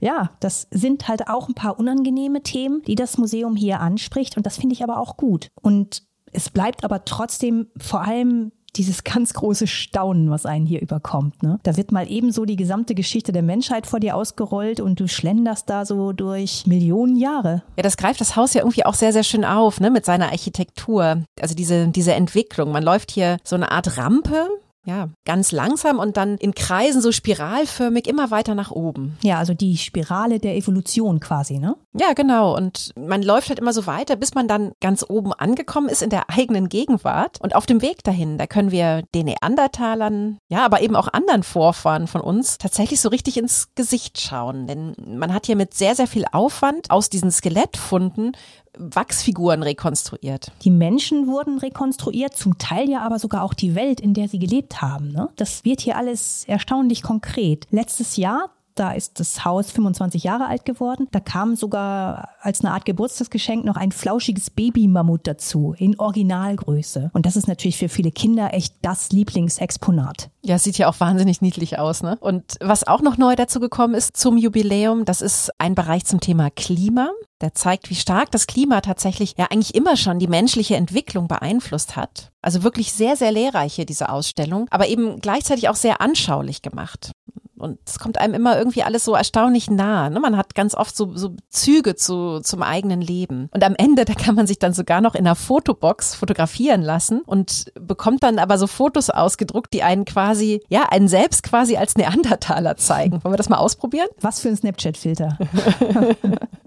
[0.00, 4.46] Ja, das sind halt auch ein paar unangenehme Themen, die das Museum hier anspricht und
[4.46, 5.48] das finde ich aber auch gut.
[5.60, 11.42] Und es bleibt aber trotzdem vor allem dieses ganz große Staunen, was einen hier überkommt.
[11.42, 11.58] Ne?
[11.62, 15.68] Da wird mal ebenso die gesamte Geschichte der Menschheit vor dir ausgerollt und du schlenderst
[15.68, 17.62] da so durch Millionen Jahre.
[17.76, 20.26] Ja, das greift das Haus ja irgendwie auch sehr, sehr schön auf, ne, mit seiner
[20.26, 21.22] Architektur.
[21.40, 22.72] Also diese, diese Entwicklung.
[22.72, 24.48] Man läuft hier so eine Art Rampe
[24.88, 29.18] ja, ganz langsam und dann in Kreisen so spiralförmig immer weiter nach oben.
[29.22, 31.76] Ja, also die Spirale der Evolution quasi, ne?
[31.92, 32.56] Ja, genau.
[32.56, 36.08] Und man läuft halt immer so weiter, bis man dann ganz oben angekommen ist in
[36.08, 37.38] der eigenen Gegenwart.
[37.42, 41.42] Und auf dem Weg dahin, da können wir den Neandertalern, ja, aber eben auch anderen
[41.42, 44.66] Vorfahren von uns tatsächlich so richtig ins Gesicht schauen.
[44.66, 48.32] Denn man hat hier mit sehr, sehr viel Aufwand aus diesen Skelettfunden
[48.78, 50.52] Wachsfiguren rekonstruiert.
[50.62, 54.38] Die Menschen wurden rekonstruiert, zum Teil ja aber sogar auch die Welt, in der sie
[54.38, 55.12] gelebt haben.
[55.12, 55.28] Ne?
[55.36, 57.66] Das wird hier alles erstaunlich konkret.
[57.70, 61.08] Letztes Jahr da ist das Haus 25 Jahre alt geworden.
[61.10, 67.10] Da kam sogar als eine Art Geburtstagsgeschenk noch ein flauschiges Babymammut dazu in Originalgröße.
[67.12, 70.30] Und das ist natürlich für viele Kinder echt das Lieblingsexponat.
[70.42, 72.16] Ja, sieht ja auch wahnsinnig niedlich aus, ne?
[72.20, 76.20] Und was auch noch neu dazu gekommen ist zum Jubiläum, das ist ein Bereich zum
[76.20, 77.10] Thema Klima.
[77.40, 81.94] Der zeigt, wie stark das Klima tatsächlich ja eigentlich immer schon die menschliche Entwicklung beeinflusst
[81.94, 82.32] hat.
[82.42, 87.12] Also wirklich sehr, sehr lehrreich hier diese Ausstellung, aber eben gleichzeitig auch sehr anschaulich gemacht.
[87.58, 90.10] Und es kommt einem immer irgendwie alles so erstaunlich nah.
[90.10, 90.20] Ne?
[90.20, 93.48] Man hat ganz oft so, so Züge zu, zum eigenen Leben.
[93.52, 97.20] Und am Ende, da kann man sich dann sogar noch in einer Fotobox fotografieren lassen
[97.22, 101.96] und bekommt dann aber so Fotos ausgedruckt, die einen quasi, ja, einen selbst quasi als
[101.96, 103.22] Neandertaler zeigen.
[103.24, 104.08] Wollen wir das mal ausprobieren?
[104.20, 105.38] Was für ein Snapchat-Filter.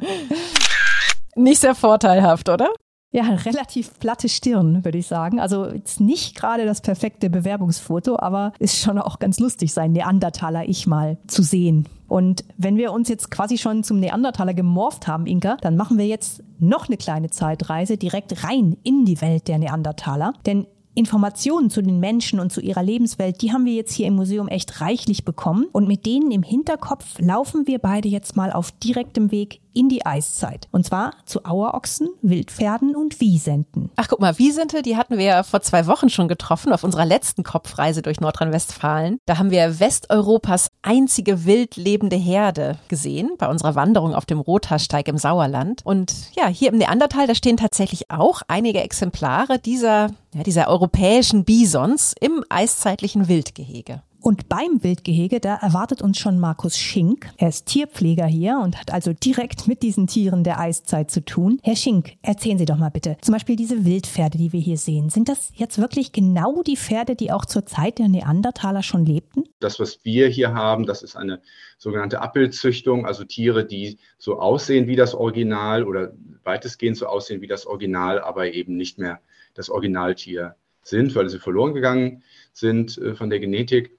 [1.36, 2.69] Nicht sehr vorteilhaft, oder?
[3.13, 5.41] Ja, relativ platte Stirn, würde ich sagen.
[5.41, 10.67] Also jetzt nicht gerade das perfekte Bewerbungsfoto, aber ist schon auch ganz lustig, sein Neandertaler
[10.69, 11.88] Ich mal zu sehen.
[12.08, 16.08] Und wenn wir uns jetzt quasi schon zum Neandertaler gemorpht haben, Inka, dann machen wir
[16.08, 20.34] jetzt noch eine kleine Zeitreise direkt rein in die Welt der Neandertaler.
[20.45, 24.15] Denn Informationen zu den Menschen und zu ihrer Lebenswelt, die haben wir jetzt hier im
[24.15, 25.67] Museum echt reichlich bekommen.
[25.71, 30.05] Und mit denen im Hinterkopf laufen wir beide jetzt mal auf direktem Weg in die
[30.05, 30.67] Eiszeit.
[30.71, 33.89] Und zwar zu Auerochsen, Wildpferden und Wiesenten.
[33.95, 37.05] Ach, guck mal, Wiesente, die hatten wir ja vor zwei Wochen schon getroffen auf unserer
[37.05, 39.17] letzten Kopfreise durch Nordrhein-Westfalen.
[39.25, 45.07] Da haben wir Westeuropas einzige wild lebende Herde gesehen bei unserer Wanderung auf dem Rothaarsteig
[45.07, 45.81] im Sauerland.
[45.84, 51.45] Und ja, hier im Neandertal, da stehen tatsächlich auch einige Exemplare dieser, ja, dieser europäischen
[51.45, 54.01] Bisons im eiszeitlichen Wildgehege.
[54.21, 57.31] Und beim Wildgehege, da erwartet uns schon Markus Schink.
[57.38, 61.60] Er ist Tierpfleger hier und hat also direkt mit diesen Tieren der Eiszeit zu tun.
[61.63, 63.17] Herr Schink, erzählen Sie doch mal bitte.
[63.21, 65.10] Zum Beispiel diese Wildpferde, die wir hier sehen.
[65.10, 69.45] Sind das jetzt wirklich genau die Pferde, die auch zur Zeit der Neandertaler schon lebten?
[69.60, 71.41] Das, was wir hier haben, das ist eine
[71.79, 77.47] sogenannte Abbildzüchtung, also Tiere, die so aussehen wie das Original oder weitestgehend so aussehen wie
[77.47, 79.19] das Original, aber eben nicht mehr
[79.55, 83.97] das Originaltier sind, weil sie verloren gegangen sind äh, von der Genetik.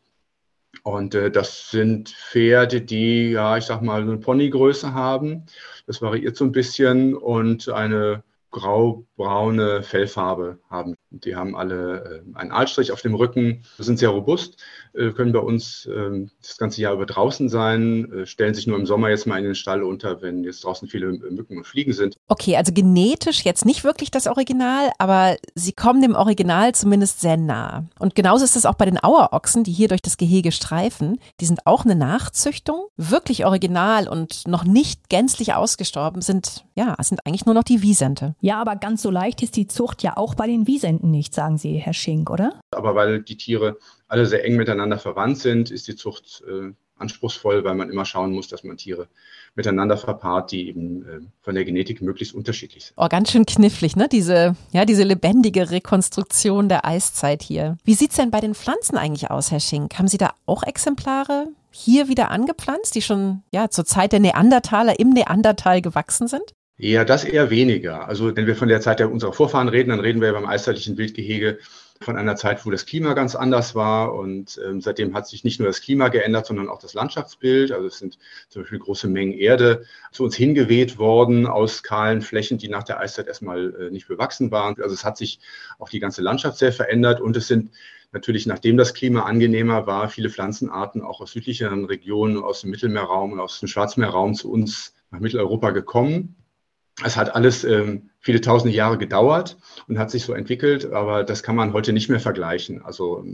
[0.83, 5.47] Und äh, das sind Pferde, die, ja, ich sag mal, eine Ponygröße haben.
[5.87, 10.95] Das variiert so ein bisschen und eine grau-braune Fellfarbe haben.
[11.11, 14.62] Die haben alle äh, einen Aalstrich auf dem Rücken, sind sehr robust,
[14.95, 18.79] äh, können bei uns äh, das ganze Jahr über draußen sein, äh, stellen sich nur
[18.79, 21.93] im Sommer jetzt mal in den Stall unter, wenn jetzt draußen viele Mücken und Fliegen
[21.93, 22.17] sind.
[22.29, 27.37] Okay, also genetisch jetzt nicht wirklich das Original, aber sie kommen dem Original zumindest sehr
[27.37, 27.87] nah.
[27.99, 31.19] Und genauso ist es auch bei den Auerochsen, die hier durch das Gehege streifen.
[31.41, 37.27] Die sind auch eine Nachzüchtung, wirklich original und noch nicht gänzlich ausgestorben sind, ja, sind
[37.27, 38.35] eigentlich nur noch die Wiesente.
[38.42, 41.59] Ja, aber ganz so leicht ist die Zucht ja auch bei den Wiesenten nicht, sagen
[41.59, 42.61] Sie, Herr Schink, oder?
[42.72, 43.78] Aber weil die Tiere
[44.09, 48.33] alle sehr eng miteinander verwandt sind, ist die Zucht äh, anspruchsvoll, weil man immer schauen
[48.33, 49.07] muss, dass man Tiere
[49.55, 52.94] miteinander verpaart, die eben äh, von der Genetik möglichst unterschiedlich sind.
[52.96, 54.09] Oh, ganz schön knifflig, ne?
[54.09, 57.78] Diese, ja, diese lebendige Rekonstruktion der Eiszeit hier.
[57.85, 59.96] Wie sieht es denn bei den Pflanzen eigentlich aus, Herr Schink?
[60.00, 64.98] Haben Sie da auch Exemplare hier wieder angepflanzt, die schon ja zur Zeit der Neandertaler
[64.98, 66.55] im Neandertal gewachsen sind?
[66.85, 68.09] Ja, das eher weniger.
[68.09, 70.99] Also wenn wir von der Zeit der unserer Vorfahren reden, dann reden wir beim eiszeitlichen
[70.99, 71.61] Wildgehege
[72.01, 74.12] von einer Zeit, wo das Klima ganz anders war.
[74.16, 77.71] Und ähm, seitdem hat sich nicht nur das Klima geändert, sondern auch das Landschaftsbild.
[77.71, 78.18] Also es sind
[78.49, 82.99] zum Beispiel große Mengen Erde zu uns hingeweht worden aus kahlen Flächen, die nach der
[82.99, 84.75] Eiszeit erstmal äh, nicht bewachsen waren.
[84.83, 85.38] Also es hat sich
[85.79, 87.71] auch die ganze Landschaft sehr verändert und es sind
[88.11, 93.35] natürlich, nachdem das Klima angenehmer war, viele Pflanzenarten auch aus südlicheren Regionen, aus dem Mittelmeerraum
[93.35, 96.41] und aus dem Schwarzmeerraum zu uns nach Mitteleuropa gekommen.
[97.05, 99.57] Es hat alles ähm, viele tausende Jahre gedauert
[99.88, 102.83] und hat sich so entwickelt, aber das kann man heute nicht mehr vergleichen.
[102.83, 103.24] Also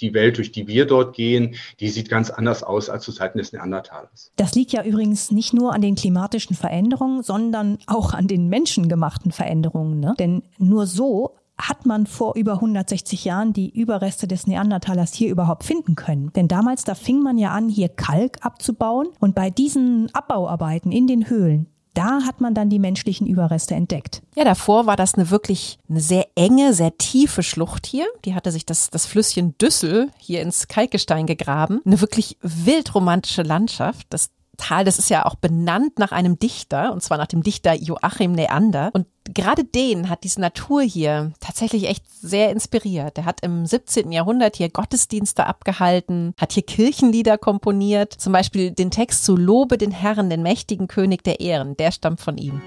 [0.00, 3.38] die Welt, durch die wir dort gehen, die sieht ganz anders aus als zu Zeiten
[3.38, 4.32] des Neandertalers.
[4.36, 9.30] Das liegt ja übrigens nicht nur an den klimatischen Veränderungen, sondern auch an den menschengemachten
[9.30, 10.00] Veränderungen.
[10.00, 10.14] Ne?
[10.18, 15.62] Denn nur so hat man vor über 160 Jahren die Überreste des Neandertalers hier überhaupt
[15.62, 16.32] finden können.
[16.32, 19.08] Denn damals, da fing man ja an, hier Kalk abzubauen.
[19.20, 24.22] Und bei diesen Abbauarbeiten in den Höhlen, da hat man dann die menschlichen Überreste entdeckt.
[24.34, 28.06] Ja, davor war das eine wirklich eine sehr enge, sehr tiefe Schlucht hier.
[28.24, 31.80] Die hatte sich das, das Flüsschen Düssel hier ins Kalkgestein gegraben.
[31.84, 34.06] Eine wirklich wildromantische Landschaft.
[34.10, 37.74] Das Tal, das ist ja auch benannt nach einem Dichter, und zwar nach dem Dichter
[37.74, 38.90] Joachim Neander.
[38.92, 43.16] Und gerade den hat diese Natur hier tatsächlich echt sehr inspiriert.
[43.16, 44.12] Der hat im 17.
[44.12, 49.90] Jahrhundert hier Gottesdienste abgehalten, hat hier Kirchenlieder komponiert, zum Beispiel den Text zu Lobe den
[49.90, 52.60] Herrn, den mächtigen König der Ehren, der stammt von ihm.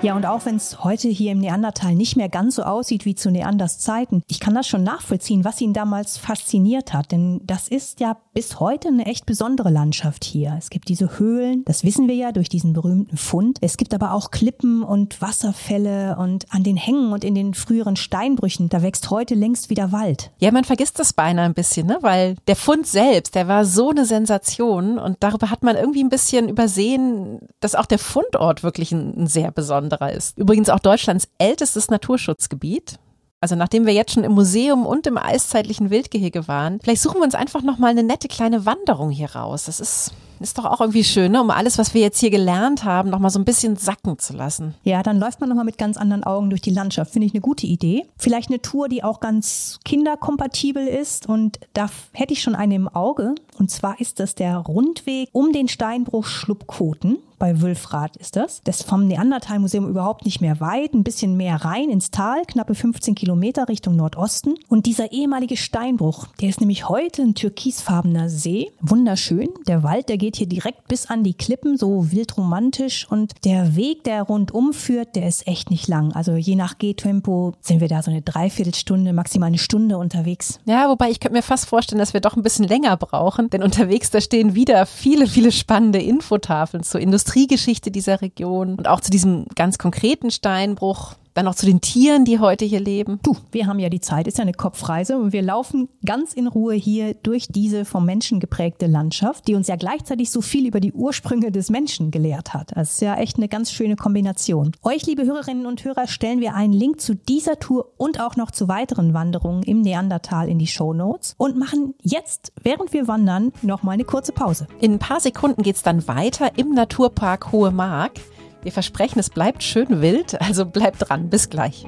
[0.00, 3.16] Ja, und auch wenn es heute hier im Neandertal nicht mehr ganz so aussieht wie
[3.16, 7.10] zu Neanders Zeiten, ich kann das schon nachvollziehen, was ihn damals fasziniert hat.
[7.10, 10.54] Denn das ist ja bis heute eine echt besondere Landschaft hier.
[10.56, 13.58] Es gibt diese Höhlen, das wissen wir ja durch diesen berühmten Fund.
[13.60, 17.96] Es gibt aber auch Klippen und Wasserfälle und an den Hängen und in den früheren
[17.96, 20.30] Steinbrüchen, da wächst heute längst wieder Wald.
[20.38, 21.98] Ja, man vergisst das beinahe ein bisschen, ne?
[22.02, 26.08] weil der Fund selbst, der war so eine Sensation und darüber hat man irgendwie ein
[26.08, 30.38] bisschen übersehen, dass auch der Fundort wirklich ein, ein sehr besonderer besonderer ist.
[30.38, 32.98] Übrigens auch Deutschlands ältestes Naturschutzgebiet.
[33.40, 37.24] Also nachdem wir jetzt schon im Museum und im eiszeitlichen Wildgehege waren, vielleicht suchen wir
[37.24, 39.64] uns einfach noch mal eine nette kleine Wanderung hier raus.
[39.66, 41.40] Das ist ist doch auch irgendwie schön, ne?
[41.40, 44.34] um alles, was wir jetzt hier gelernt haben, noch mal so ein bisschen sacken zu
[44.34, 44.74] lassen.
[44.84, 47.12] Ja, dann läuft man noch mal mit ganz anderen Augen durch die Landschaft.
[47.12, 48.06] Finde ich eine gute Idee.
[48.18, 51.28] Vielleicht eine Tour, die auch ganz kinderkompatibel ist.
[51.28, 53.34] Und da hätte ich schon eine im Auge.
[53.58, 58.60] Und zwar ist das der Rundweg um den Steinbruch Schlupkoten bei Wülfrath ist das.
[58.64, 63.14] Das vom Neandertal-Museum überhaupt nicht mehr weit, ein bisschen mehr rein ins Tal, knappe 15
[63.14, 64.54] Kilometer Richtung Nordosten.
[64.68, 68.70] Und dieser ehemalige Steinbruch, der ist nämlich heute ein türkisfarbener See.
[68.80, 69.48] Wunderschön.
[69.66, 73.06] Der Wald, der geht hier direkt bis an die Klippen, so wildromantisch.
[73.08, 76.12] Und der Weg, der rundum führt, der ist echt nicht lang.
[76.12, 80.60] Also je nach Gehtempo sind wir da so eine Dreiviertelstunde, maximal eine Stunde unterwegs.
[80.64, 83.62] Ja, wobei ich könnte mir fast vorstellen, dass wir doch ein bisschen länger brauchen, denn
[83.62, 89.00] unterwegs da stehen wieder viele, viele spannende Infotafeln zur Industrie Industriegeschichte dieser Region und auch
[89.00, 91.14] zu diesem ganz konkreten Steinbruch.
[91.38, 93.20] Dann noch zu den Tieren, die heute hier leben.
[93.22, 96.48] Du, wir haben ja die Zeit, ist ja eine Kopfreise und wir laufen ganz in
[96.48, 100.80] Ruhe hier durch diese vom Menschen geprägte Landschaft, die uns ja gleichzeitig so viel über
[100.80, 102.72] die Ursprünge des Menschen gelehrt hat.
[102.74, 104.72] Das ist ja echt eine ganz schöne Kombination.
[104.82, 108.50] Euch, liebe Hörerinnen und Hörer, stellen wir einen Link zu dieser Tour und auch noch
[108.50, 113.52] zu weiteren Wanderungen im Neandertal in die Show Notes und machen jetzt, während wir wandern,
[113.62, 114.66] noch mal eine kurze Pause.
[114.80, 118.14] In ein paar Sekunden geht es dann weiter im Naturpark Hohe Mark.
[118.62, 121.30] Wir versprechen, es bleibt schön wild, also bleibt dran.
[121.30, 121.84] Bis gleich.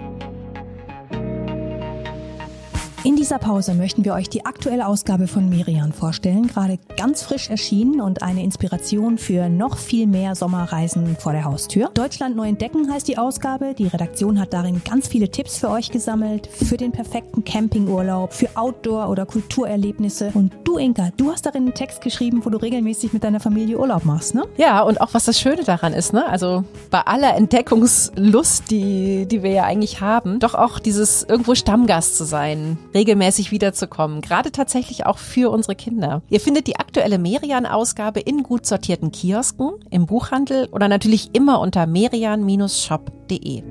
[3.03, 7.49] In dieser Pause möchten wir euch die aktuelle Ausgabe von Merian vorstellen, gerade ganz frisch
[7.49, 11.89] erschienen und eine Inspiration für noch viel mehr Sommerreisen vor der Haustür.
[11.95, 13.73] Deutschland neu entdecken heißt die Ausgabe.
[13.73, 18.51] Die Redaktion hat darin ganz viele Tipps für euch gesammelt, für den perfekten Campingurlaub, für
[18.55, 20.33] Outdoor- oder Kulturerlebnisse.
[20.35, 23.79] Und du, Inka, du hast darin einen Text geschrieben, wo du regelmäßig mit deiner Familie
[23.79, 24.45] Urlaub machst, ne?
[24.59, 26.27] Ja, und auch was das Schöne daran ist, ne?
[26.27, 32.19] Also bei aller Entdeckungslust, die, die wir ja eigentlich haben, doch auch dieses irgendwo Stammgast
[32.19, 36.23] zu sein regelmäßig wiederzukommen, gerade tatsächlich auch für unsere Kinder.
[36.29, 41.87] Ihr findet die aktuelle Merian-Ausgabe in gut sortierten Kiosken, im Buchhandel oder natürlich immer unter
[41.87, 43.63] merian-shop.de.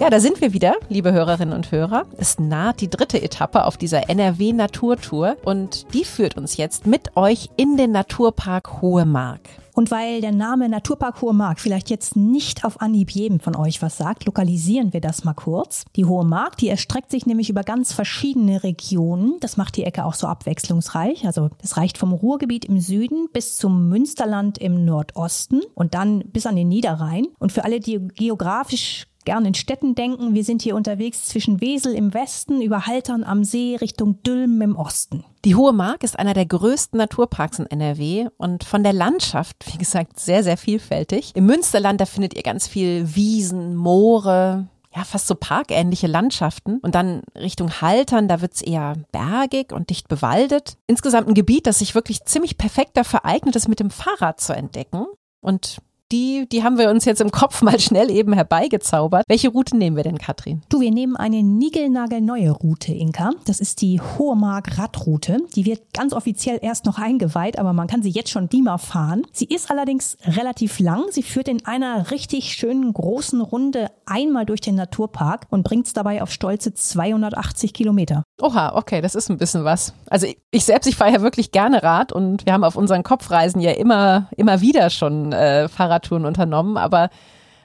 [0.00, 2.06] Ja, da sind wir wieder, liebe Hörerinnen und Hörer.
[2.16, 7.18] Es naht die dritte Etappe auf dieser NRW Naturtour und die führt uns jetzt mit
[7.18, 9.42] euch in den Naturpark Hohe Mark.
[9.72, 13.82] Und weil der Name Naturpark Hohe Mark vielleicht jetzt nicht auf Anhieb jedem von euch
[13.82, 15.84] was sagt, lokalisieren wir das mal kurz.
[15.96, 19.36] Die Hohe Mark, die erstreckt sich nämlich über ganz verschiedene Regionen.
[19.40, 21.26] Das macht die Ecke auch so abwechslungsreich.
[21.26, 26.46] Also das reicht vom Ruhrgebiet im Süden bis zum Münsterland im Nordosten und dann bis
[26.46, 27.26] an den Niederrhein.
[27.38, 30.34] Und für alle, die geografisch gern in Städten denken.
[30.34, 34.76] Wir sind hier unterwegs zwischen Wesel im Westen, über Haltern am See Richtung Dülmen im
[34.76, 35.24] Osten.
[35.44, 39.78] Die Hohe Mark ist einer der größten Naturparks in NRW und von der Landschaft, wie
[39.78, 41.32] gesagt, sehr, sehr vielfältig.
[41.34, 46.78] Im Münsterland, da findet ihr ganz viel Wiesen, Moore, ja, fast so parkähnliche Landschaften.
[46.80, 50.76] Und dann Richtung Haltern, da wird's eher bergig und dicht bewaldet.
[50.86, 54.52] Insgesamt ein Gebiet, das sich wirklich ziemlich perfekt dafür eignet, es mit dem Fahrrad zu
[54.52, 55.06] entdecken.
[55.40, 55.80] Und
[56.12, 59.24] die, die haben wir uns jetzt im Kopf mal schnell eben herbeigezaubert.
[59.28, 60.62] Welche Route nehmen wir denn, Katrin?
[60.68, 63.30] Du, wir nehmen eine niegelnagelneue Route, Inka.
[63.46, 65.38] Das ist die Hohemark Radroute.
[65.54, 68.78] Die wird ganz offiziell erst noch eingeweiht, aber man kann sie jetzt schon die mal
[68.78, 69.22] fahren.
[69.32, 71.04] Sie ist allerdings relativ lang.
[71.10, 75.92] Sie führt in einer richtig schönen großen Runde einmal durch den Naturpark und bringt es
[75.92, 78.24] dabei auf stolze 280 Kilometer.
[78.40, 79.92] Oha, okay, das ist ein bisschen was.
[80.08, 83.02] Also ich, ich selbst, ich fahre ja wirklich gerne Rad und wir haben auf unseren
[83.02, 85.68] Kopfreisen ja immer, immer wieder schon äh,
[86.00, 87.10] Fahrradtouren unternommen, aber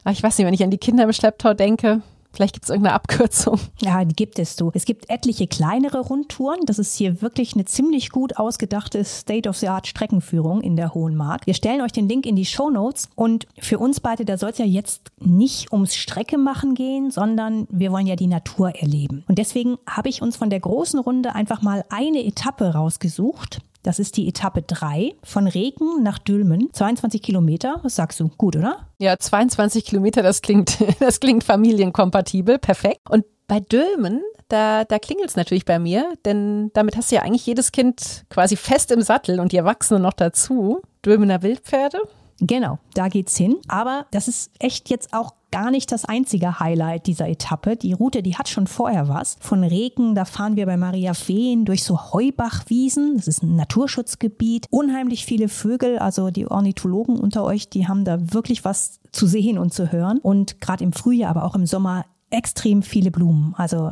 [0.09, 2.01] ich weiß nicht, wenn ich an die Kinder im Schlepptau denke,
[2.33, 3.57] Vielleicht gibt es irgendeine Abkürzung.
[3.79, 4.69] Ja, die gibt es du.
[4.73, 6.59] Es gibt etliche kleinere Rundtouren.
[6.65, 11.47] Das ist hier wirklich eine ziemlich gut ausgedachte State-of-the-Art-Streckenführung in der Hohen Mark.
[11.47, 13.07] Wir stellen euch den Link in die Show Notes.
[13.15, 17.67] Und für uns beide, da soll es ja jetzt nicht ums Strecke machen gehen, sondern
[17.69, 19.23] wir wollen ja die Natur erleben.
[19.29, 23.61] Und deswegen habe ich uns von der großen Runde einfach mal eine Etappe rausgesucht.
[23.85, 26.69] Das ist die Etappe 3 von Regen nach Dülmen.
[26.73, 27.81] 22 Kilometer.
[27.83, 28.29] Was sagst du?
[28.29, 28.87] Gut, oder?
[28.97, 32.57] Ja, 22 Kilometer, das klingt, das klingt familienkompatibel.
[32.57, 33.07] Perfekt.
[33.07, 37.21] Und bei Dülmen, da, da klingelt es natürlich bei mir, denn damit hast du ja
[37.21, 40.81] eigentlich jedes Kind quasi fest im Sattel und die Erwachsenen noch dazu.
[41.05, 41.99] Dülmener Wildpferde.
[42.39, 43.57] Genau, da geht's hin.
[43.67, 47.77] Aber das ist echt jetzt auch gar nicht das einzige Highlight dieser Etappe.
[47.77, 49.37] Die Route, die hat schon vorher was.
[49.39, 53.15] Von Regen, da fahren wir bei Maria Feen durch so Heubachwiesen.
[53.15, 54.67] Das ist ein Naturschutzgebiet.
[54.69, 59.57] Unheimlich viele Vögel, also die Ornithologen unter euch, die haben da wirklich was zu sehen
[59.57, 60.17] und zu hören.
[60.17, 63.53] Und gerade im Frühjahr, aber auch im Sommer extrem viele Blumen.
[63.55, 63.91] Also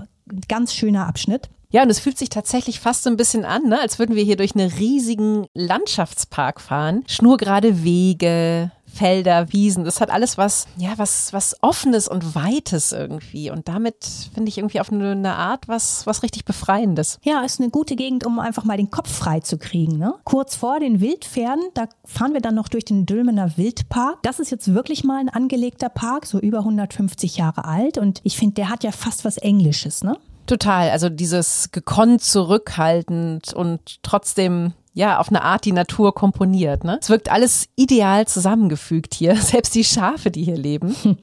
[0.49, 1.49] ganz schöner Abschnitt.
[1.73, 3.79] Ja, und es fühlt sich tatsächlich fast so ein bisschen an, ne?
[3.79, 7.03] als würden wir hier durch einen riesigen Landschaftspark fahren.
[7.07, 13.49] Schnurgerade Wege, Felder, Wiesen, das hat alles was, ja, was, was Offenes und Weites irgendwie.
[13.49, 17.19] Und damit finde ich irgendwie auf eine, Art was, was richtig Befreiendes.
[17.23, 19.97] Ja, ist eine gute Gegend, um einfach mal den Kopf frei zu kriegen.
[19.97, 20.13] Ne?
[20.23, 24.21] Kurz vor den Wildpferden, da fahren wir dann noch durch den Dülmener Wildpark.
[24.21, 27.97] Das ist jetzt wirklich mal ein angelegter Park, so über 150 Jahre alt.
[27.97, 30.17] Und ich finde, der hat ja fast was Englisches, ne?
[30.45, 30.89] Total.
[30.89, 36.83] Also dieses gekonnt zurückhaltend und trotzdem ja, auf eine Art die Natur komponiert.
[36.83, 36.99] Ne?
[37.01, 40.95] Es wirkt alles ideal zusammengefügt hier, selbst die Schafe, die hier leben.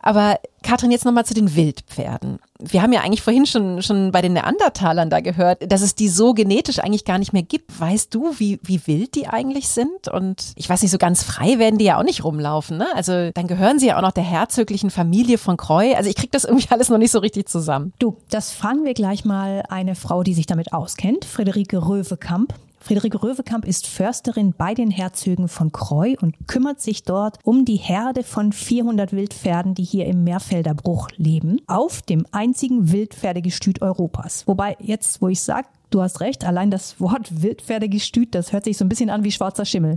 [0.00, 2.38] Aber Katrin, jetzt nochmal zu den Wildpferden.
[2.60, 6.08] Wir haben ja eigentlich vorhin schon, schon bei den Neandertalern da gehört, dass es die
[6.08, 7.78] so genetisch eigentlich gar nicht mehr gibt.
[7.78, 10.08] Weißt du, wie, wie wild die eigentlich sind?
[10.08, 12.78] Und ich weiß nicht, so ganz frei werden die ja auch nicht rumlaufen.
[12.78, 12.86] Ne?
[12.94, 15.94] Also dann gehören sie ja auch noch der herzöglichen Familie von Kreu.
[15.94, 17.92] Also ich kriege das irgendwie alles noch nicht so richtig zusammen.
[17.98, 22.54] Du, das fragen wir gleich mal eine Frau, die sich damit auskennt, Friederike Röwekamp.
[22.88, 27.76] Friederike Röwekamp ist Försterin bei den Herzögen von Kreu und kümmert sich dort um die
[27.76, 34.46] Herde von 400 Wildpferden, die hier im Meerfelder Bruch leben, auf dem einzigen Wildpferdegestüt Europas.
[34.46, 38.76] Wobei jetzt, wo ich sage, du hast recht, allein das Wort Wildpferdegestüt, das hört sich
[38.76, 39.96] so ein bisschen an wie schwarzer Schimmel.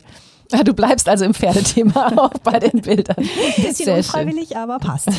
[0.51, 3.17] Ah, du bleibst also im Pferdethema auch bei den Bildern.
[3.17, 4.57] Ein bisschen Sehr unfreiwillig, schön.
[4.57, 5.09] aber passt.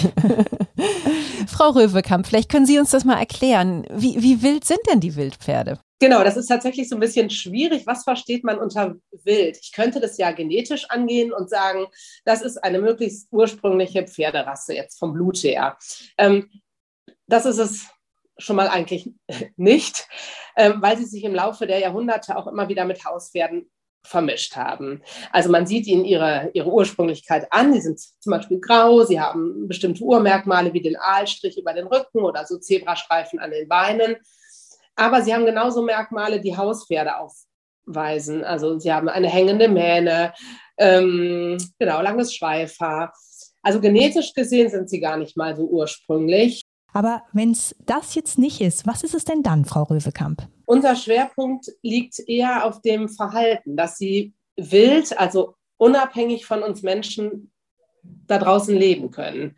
[1.46, 3.85] Frau Röwekamp, vielleicht können Sie uns das mal erklären.
[3.90, 5.78] Wie, wie wild sind denn die Wildpferde?
[6.00, 7.87] Genau, das ist tatsächlich so ein bisschen schwierig.
[7.87, 9.58] Was versteht man unter wild?
[9.62, 11.87] Ich könnte das ja genetisch angehen und sagen,
[12.24, 15.76] das ist eine möglichst ursprüngliche Pferderasse jetzt vom Blut her.
[16.18, 16.50] Ähm,
[17.28, 17.87] das ist es
[18.38, 19.10] schon mal eigentlich
[19.56, 20.06] nicht,
[20.56, 23.70] ähm, weil sie sich im Laufe der Jahrhunderte auch immer wieder mit Hauspferden
[24.04, 25.02] vermischt haben.
[25.30, 27.72] Also man sieht ihnen ihre, ihre Ursprünglichkeit an.
[27.72, 32.20] Die sind zum Beispiel grau, sie haben bestimmte Urmerkmale wie den Aalstrich über den Rücken
[32.20, 34.16] oder so Zebrastreifen an den Beinen.
[34.96, 38.44] Aber sie haben genauso Merkmale, die Hauspferde aufweisen.
[38.44, 40.34] Also sie haben eine hängende Mähne,
[40.78, 43.14] ähm, genau, langes Schweifhaar.
[43.62, 46.62] Also genetisch gesehen sind sie gar nicht mal so ursprünglich.
[46.92, 50.46] Aber wenn es das jetzt nicht ist, was ist es denn dann, Frau Röwekamp?
[50.66, 57.50] Unser Schwerpunkt liegt eher auf dem Verhalten, dass sie wild, also unabhängig von uns Menschen
[58.02, 59.57] da draußen leben können.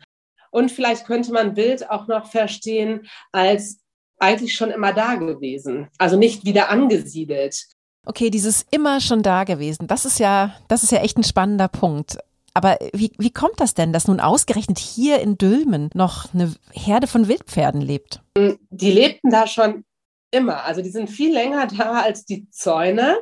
[0.51, 3.79] Und vielleicht könnte man wild auch noch verstehen als
[4.19, 7.65] eigentlich schon immer da gewesen, also nicht wieder angesiedelt.
[8.05, 11.67] Okay, dieses immer schon da gewesen, das ist ja, das ist ja echt ein spannender
[11.67, 12.17] Punkt.
[12.55, 17.05] Aber wie, wie kommt das denn, dass nun ausgerechnet hier in Dülmen noch eine Herde
[17.05, 18.21] von Wildpferden lebt?
[18.69, 19.83] Die lebten da schon
[20.31, 20.63] immer.
[20.63, 23.17] Also die sind viel länger da als die Zäune.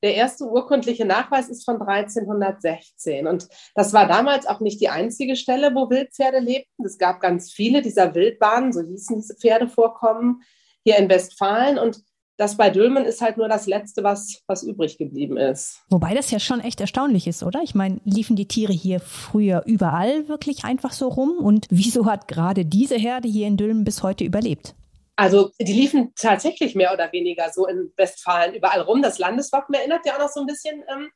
[0.00, 3.26] Der erste urkundliche Nachweis ist von 1316.
[3.26, 6.84] Und das war damals auch nicht die einzige Stelle, wo Wildpferde lebten.
[6.84, 10.42] Es gab ganz viele dieser Wildbahnen, so hießen diese Pferdevorkommen,
[10.84, 11.78] hier in Westfalen.
[11.78, 12.00] Und
[12.38, 15.82] das bei Dülmen ist halt nur das Letzte, was, was übrig geblieben ist.
[15.90, 17.62] Wobei das ja schon echt erstaunlich ist, oder?
[17.62, 21.36] Ich meine, liefen die Tiere hier früher überall wirklich einfach so rum?
[21.36, 24.76] Und wieso hat gerade diese Herde hier in Dülmen bis heute überlebt?
[25.16, 29.02] Also die liefen tatsächlich mehr oder weniger so in Westfalen überall rum.
[29.02, 31.08] Das Landeswappen erinnert ja auch noch so ein bisschen ähm,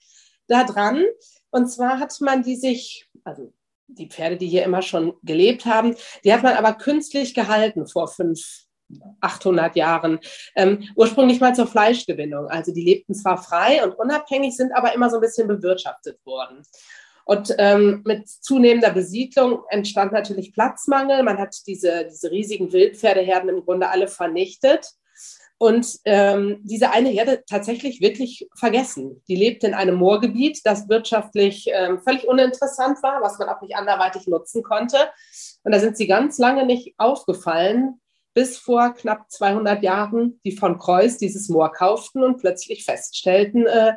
[0.48, 1.04] daran.
[1.52, 3.52] Und zwar hat man die sich, also
[3.86, 8.08] die Pferde, die hier immer schon gelebt haben, die hat man aber künstlich gehalten vor
[8.08, 8.64] fünf,
[9.20, 10.18] 800 Jahren.
[10.56, 12.48] Ähm, ursprünglich mal zur Fleischgewinnung.
[12.48, 16.62] Also die lebten zwar frei und unabhängig, sind aber immer so ein bisschen bewirtschaftet worden.
[17.24, 21.22] Und ähm, mit zunehmender Besiedlung entstand natürlich Platzmangel.
[21.22, 24.90] Man hat diese, diese riesigen Wildpferdeherden im Grunde alle vernichtet.
[25.58, 29.22] und ähm, diese eine Herde tatsächlich wirklich vergessen.
[29.28, 33.76] Die lebt in einem Moorgebiet, das wirtschaftlich ähm, völlig uninteressant war, was man auch nicht
[33.76, 34.96] anderweitig nutzen konnte.
[35.62, 38.00] Und da sind sie ganz lange nicht aufgefallen,
[38.34, 43.92] bis vor knapp 200 Jahren die von Kreuz dieses Moor kauften und plötzlich feststellten, äh,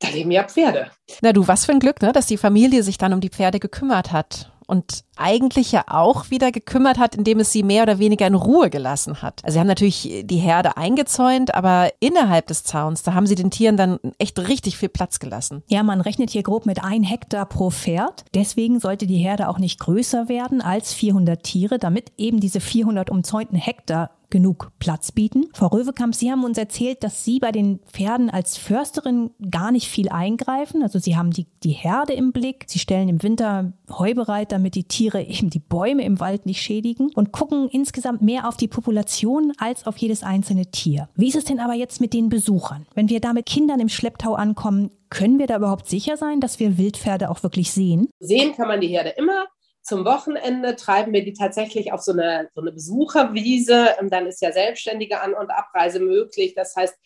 [0.00, 0.90] da leben ja Pferde.
[1.22, 3.60] Na du, was für ein Glück, ne, dass die Familie sich dann um die Pferde
[3.60, 8.26] gekümmert hat und eigentlich ja auch wieder gekümmert hat, indem es sie mehr oder weniger
[8.26, 9.44] in Ruhe gelassen hat.
[9.44, 13.50] Also sie haben natürlich die Herde eingezäunt, aber innerhalb des Zauns, da haben sie den
[13.50, 15.62] Tieren dann echt richtig viel Platz gelassen.
[15.68, 18.24] Ja, man rechnet hier grob mit ein Hektar pro Pferd.
[18.34, 23.10] Deswegen sollte die Herde auch nicht größer werden als 400 Tiere, damit eben diese 400
[23.10, 25.46] umzäunten Hektar genug Platz bieten.
[25.54, 29.86] Frau Röwekamp, Sie haben uns erzählt, dass Sie bei den Pferden als Försterin gar nicht
[29.86, 30.82] viel eingreifen.
[30.82, 32.64] Also Sie haben die, die Herde im Blick.
[32.66, 36.60] Sie stellen im Winter Heu bereit, damit die Tiere eben die Bäume im Wald nicht
[36.60, 41.08] schädigen und gucken insgesamt mehr auf die Population als auf jedes einzelne Tier.
[41.14, 42.86] Wie ist es denn aber jetzt mit den Besuchern?
[42.94, 46.58] Wenn wir da mit Kindern im Schlepptau ankommen, können wir da überhaupt sicher sein, dass
[46.58, 48.08] wir Wildpferde auch wirklich sehen?
[48.18, 49.44] Sehen kann man die Herde immer.
[49.84, 53.90] Zum Wochenende treiben wir die tatsächlich auf so eine, so eine Besucherwiese.
[54.00, 56.54] Ähm, dann ist ja selbstständige An- und Abreise möglich.
[56.54, 56.96] Das heißt,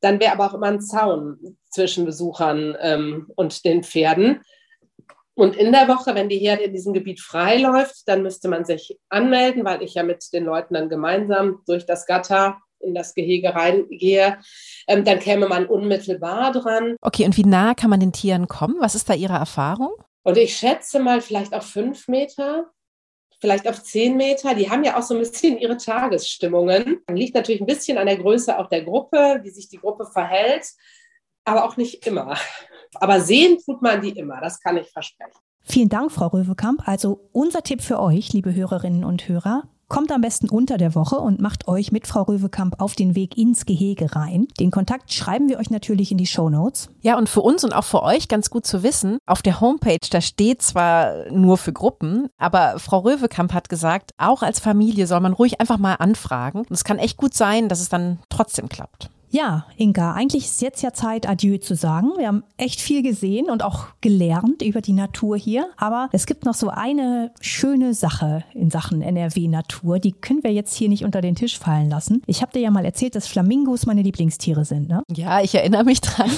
[0.00, 4.42] dann wäre aber auch immer ein Zaun zwischen Besuchern ähm, und den Pferden.
[5.34, 8.66] Und in der Woche, wenn die Herde in diesem Gebiet frei läuft, dann müsste man
[8.66, 13.14] sich anmelden, weil ich ja mit den Leuten dann gemeinsam durch das Gatter in das
[13.14, 14.38] Gehege reingehe.
[14.86, 16.96] Ähm, dann käme man unmittelbar dran.
[17.00, 18.76] Okay, und wie nah kann man den Tieren kommen?
[18.80, 19.92] Was ist da Ihre Erfahrung?
[20.26, 22.68] Und ich schätze mal vielleicht auf fünf Meter,
[23.40, 24.56] vielleicht auf zehn Meter.
[24.56, 26.98] Die haben ja auch so ein bisschen ihre Tagesstimmungen.
[27.08, 30.66] Liegt natürlich ein bisschen an der Größe auch der Gruppe, wie sich die Gruppe verhält,
[31.44, 32.36] aber auch nicht immer.
[32.96, 35.38] Aber sehen tut man die immer, das kann ich versprechen.
[35.62, 36.88] Vielen Dank, Frau Röwekamp.
[36.88, 41.16] Also unser Tipp für euch, liebe Hörerinnen und Hörer, Kommt am besten unter der Woche
[41.16, 44.48] und macht euch mit Frau Röwekamp auf den Weg ins Gehege rein.
[44.58, 46.90] Den Kontakt schreiben wir euch natürlich in die Show Notes.
[47.02, 50.00] Ja, und für uns und auch für euch ganz gut zu wissen, auf der Homepage,
[50.10, 55.20] da steht zwar nur für Gruppen, aber Frau Röwekamp hat gesagt, auch als Familie soll
[55.20, 56.60] man ruhig einfach mal anfragen.
[56.60, 59.10] Und es kann echt gut sein, dass es dann trotzdem klappt.
[59.30, 62.12] Ja, Inka, eigentlich ist jetzt ja Zeit, Adieu zu sagen.
[62.16, 65.68] Wir haben echt viel gesehen und auch gelernt über die Natur hier.
[65.76, 69.98] Aber es gibt noch so eine schöne Sache in Sachen NRW-Natur.
[69.98, 72.22] Die können wir jetzt hier nicht unter den Tisch fallen lassen.
[72.26, 75.02] Ich habe dir ja mal erzählt, dass Flamingos meine Lieblingstiere sind, ne?
[75.12, 76.30] Ja, ich erinnere mich dran.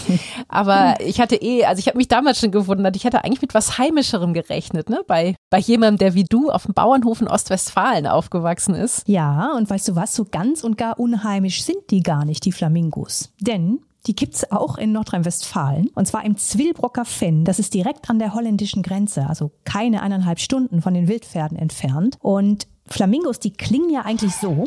[0.48, 2.96] Aber ich hatte eh, also ich habe mich damals schon gewundert.
[2.96, 5.02] Ich hatte eigentlich mit was Heimischerem gerechnet, ne?
[5.06, 9.06] Bei, bei jemandem, der wie du auf dem Bauernhof in Ostwestfalen aufgewachsen ist.
[9.06, 10.14] Ja, und weißt du was?
[10.14, 12.77] So ganz und gar unheimisch sind die gar nicht, die Flamingos.
[12.78, 13.30] Flamingos.
[13.40, 15.90] Denn die gibt's auch in Nordrhein-Westfalen.
[15.94, 17.44] Und zwar im Zwillbrocker Fenn.
[17.44, 22.16] Das ist direkt an der holländischen Grenze, also keine eineinhalb Stunden von den Wildpferden entfernt.
[22.20, 24.66] Und Flamingos, die klingen ja eigentlich so.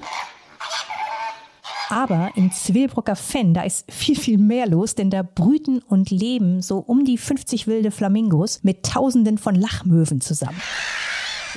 [1.89, 6.62] Aber im Zwillbrocker Fenn, da ist viel, viel mehr los, denn da brüten und leben
[6.62, 10.62] so um die 50 wilde Flamingos mit Tausenden von Lachmöwen zusammen.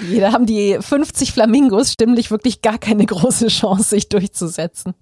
[0.09, 4.95] Jeder haben die 50 Flamingos stimmlich wirklich gar keine große Chance, sich durchzusetzen.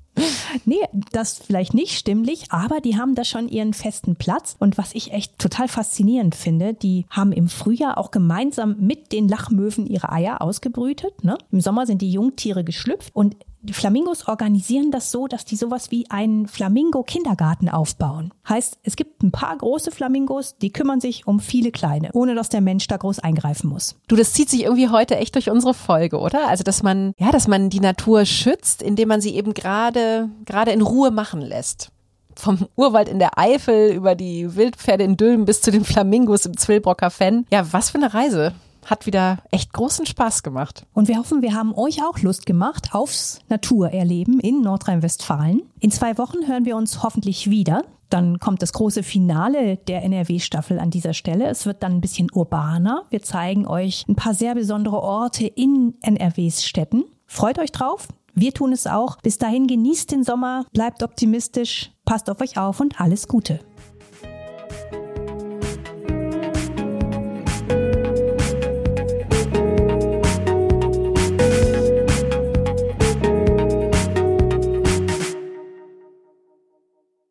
[0.65, 4.57] Nee, das vielleicht nicht stimmlich, aber die haben da schon ihren festen Platz.
[4.59, 9.29] Und was ich echt total faszinierend finde, die haben im Frühjahr auch gemeinsam mit den
[9.29, 11.25] Lachmöwen ihre Eier ausgebrütet.
[11.25, 11.39] Ne?
[11.51, 15.93] Im Sommer sind die Jungtiere geschlüpft und die Flamingos organisieren das so, dass die sowas
[15.93, 18.33] wie einen Flamingo-Kindergarten aufbauen.
[18.49, 22.49] Heißt, es gibt ein paar große Flamingos, die kümmern sich um viele kleine, ohne dass
[22.49, 23.95] der Mensch da groß eingreifen muss.
[24.09, 26.49] Du, das zieht sich irgendwie heute echt durch unsere Folge, oder?
[26.49, 30.73] Also, dass man, ja, dass man die Natur schützt, indem man sie eben gerade, gerade
[30.73, 31.91] in Ruhe machen lässt
[32.35, 36.57] vom Urwald in der Eifel über die Wildpferde in Dülmen bis zu den Flamingos im
[36.57, 37.47] Zwillbrocker Fenn.
[37.53, 38.55] Ja, was für eine Reise
[38.87, 40.87] hat wieder echt großen Spaß gemacht.
[40.93, 45.63] Und wir hoffen, wir haben euch auch Lust gemacht aufs Naturerleben in Nordrhein-Westfalen.
[45.81, 47.83] In zwei Wochen hören wir uns hoffentlich wieder.
[48.11, 51.47] Dann kommt das große Finale der NRW-Staffel an dieser Stelle.
[51.47, 53.05] Es wird dann ein bisschen urbaner.
[53.09, 57.05] Wir zeigen euch ein paar sehr besondere Orte in NRWs Städten.
[57.27, 58.09] Freut euch drauf.
[58.35, 59.17] Wir tun es auch.
[59.23, 63.61] Bis dahin genießt den Sommer, bleibt optimistisch, passt auf euch auf und alles Gute.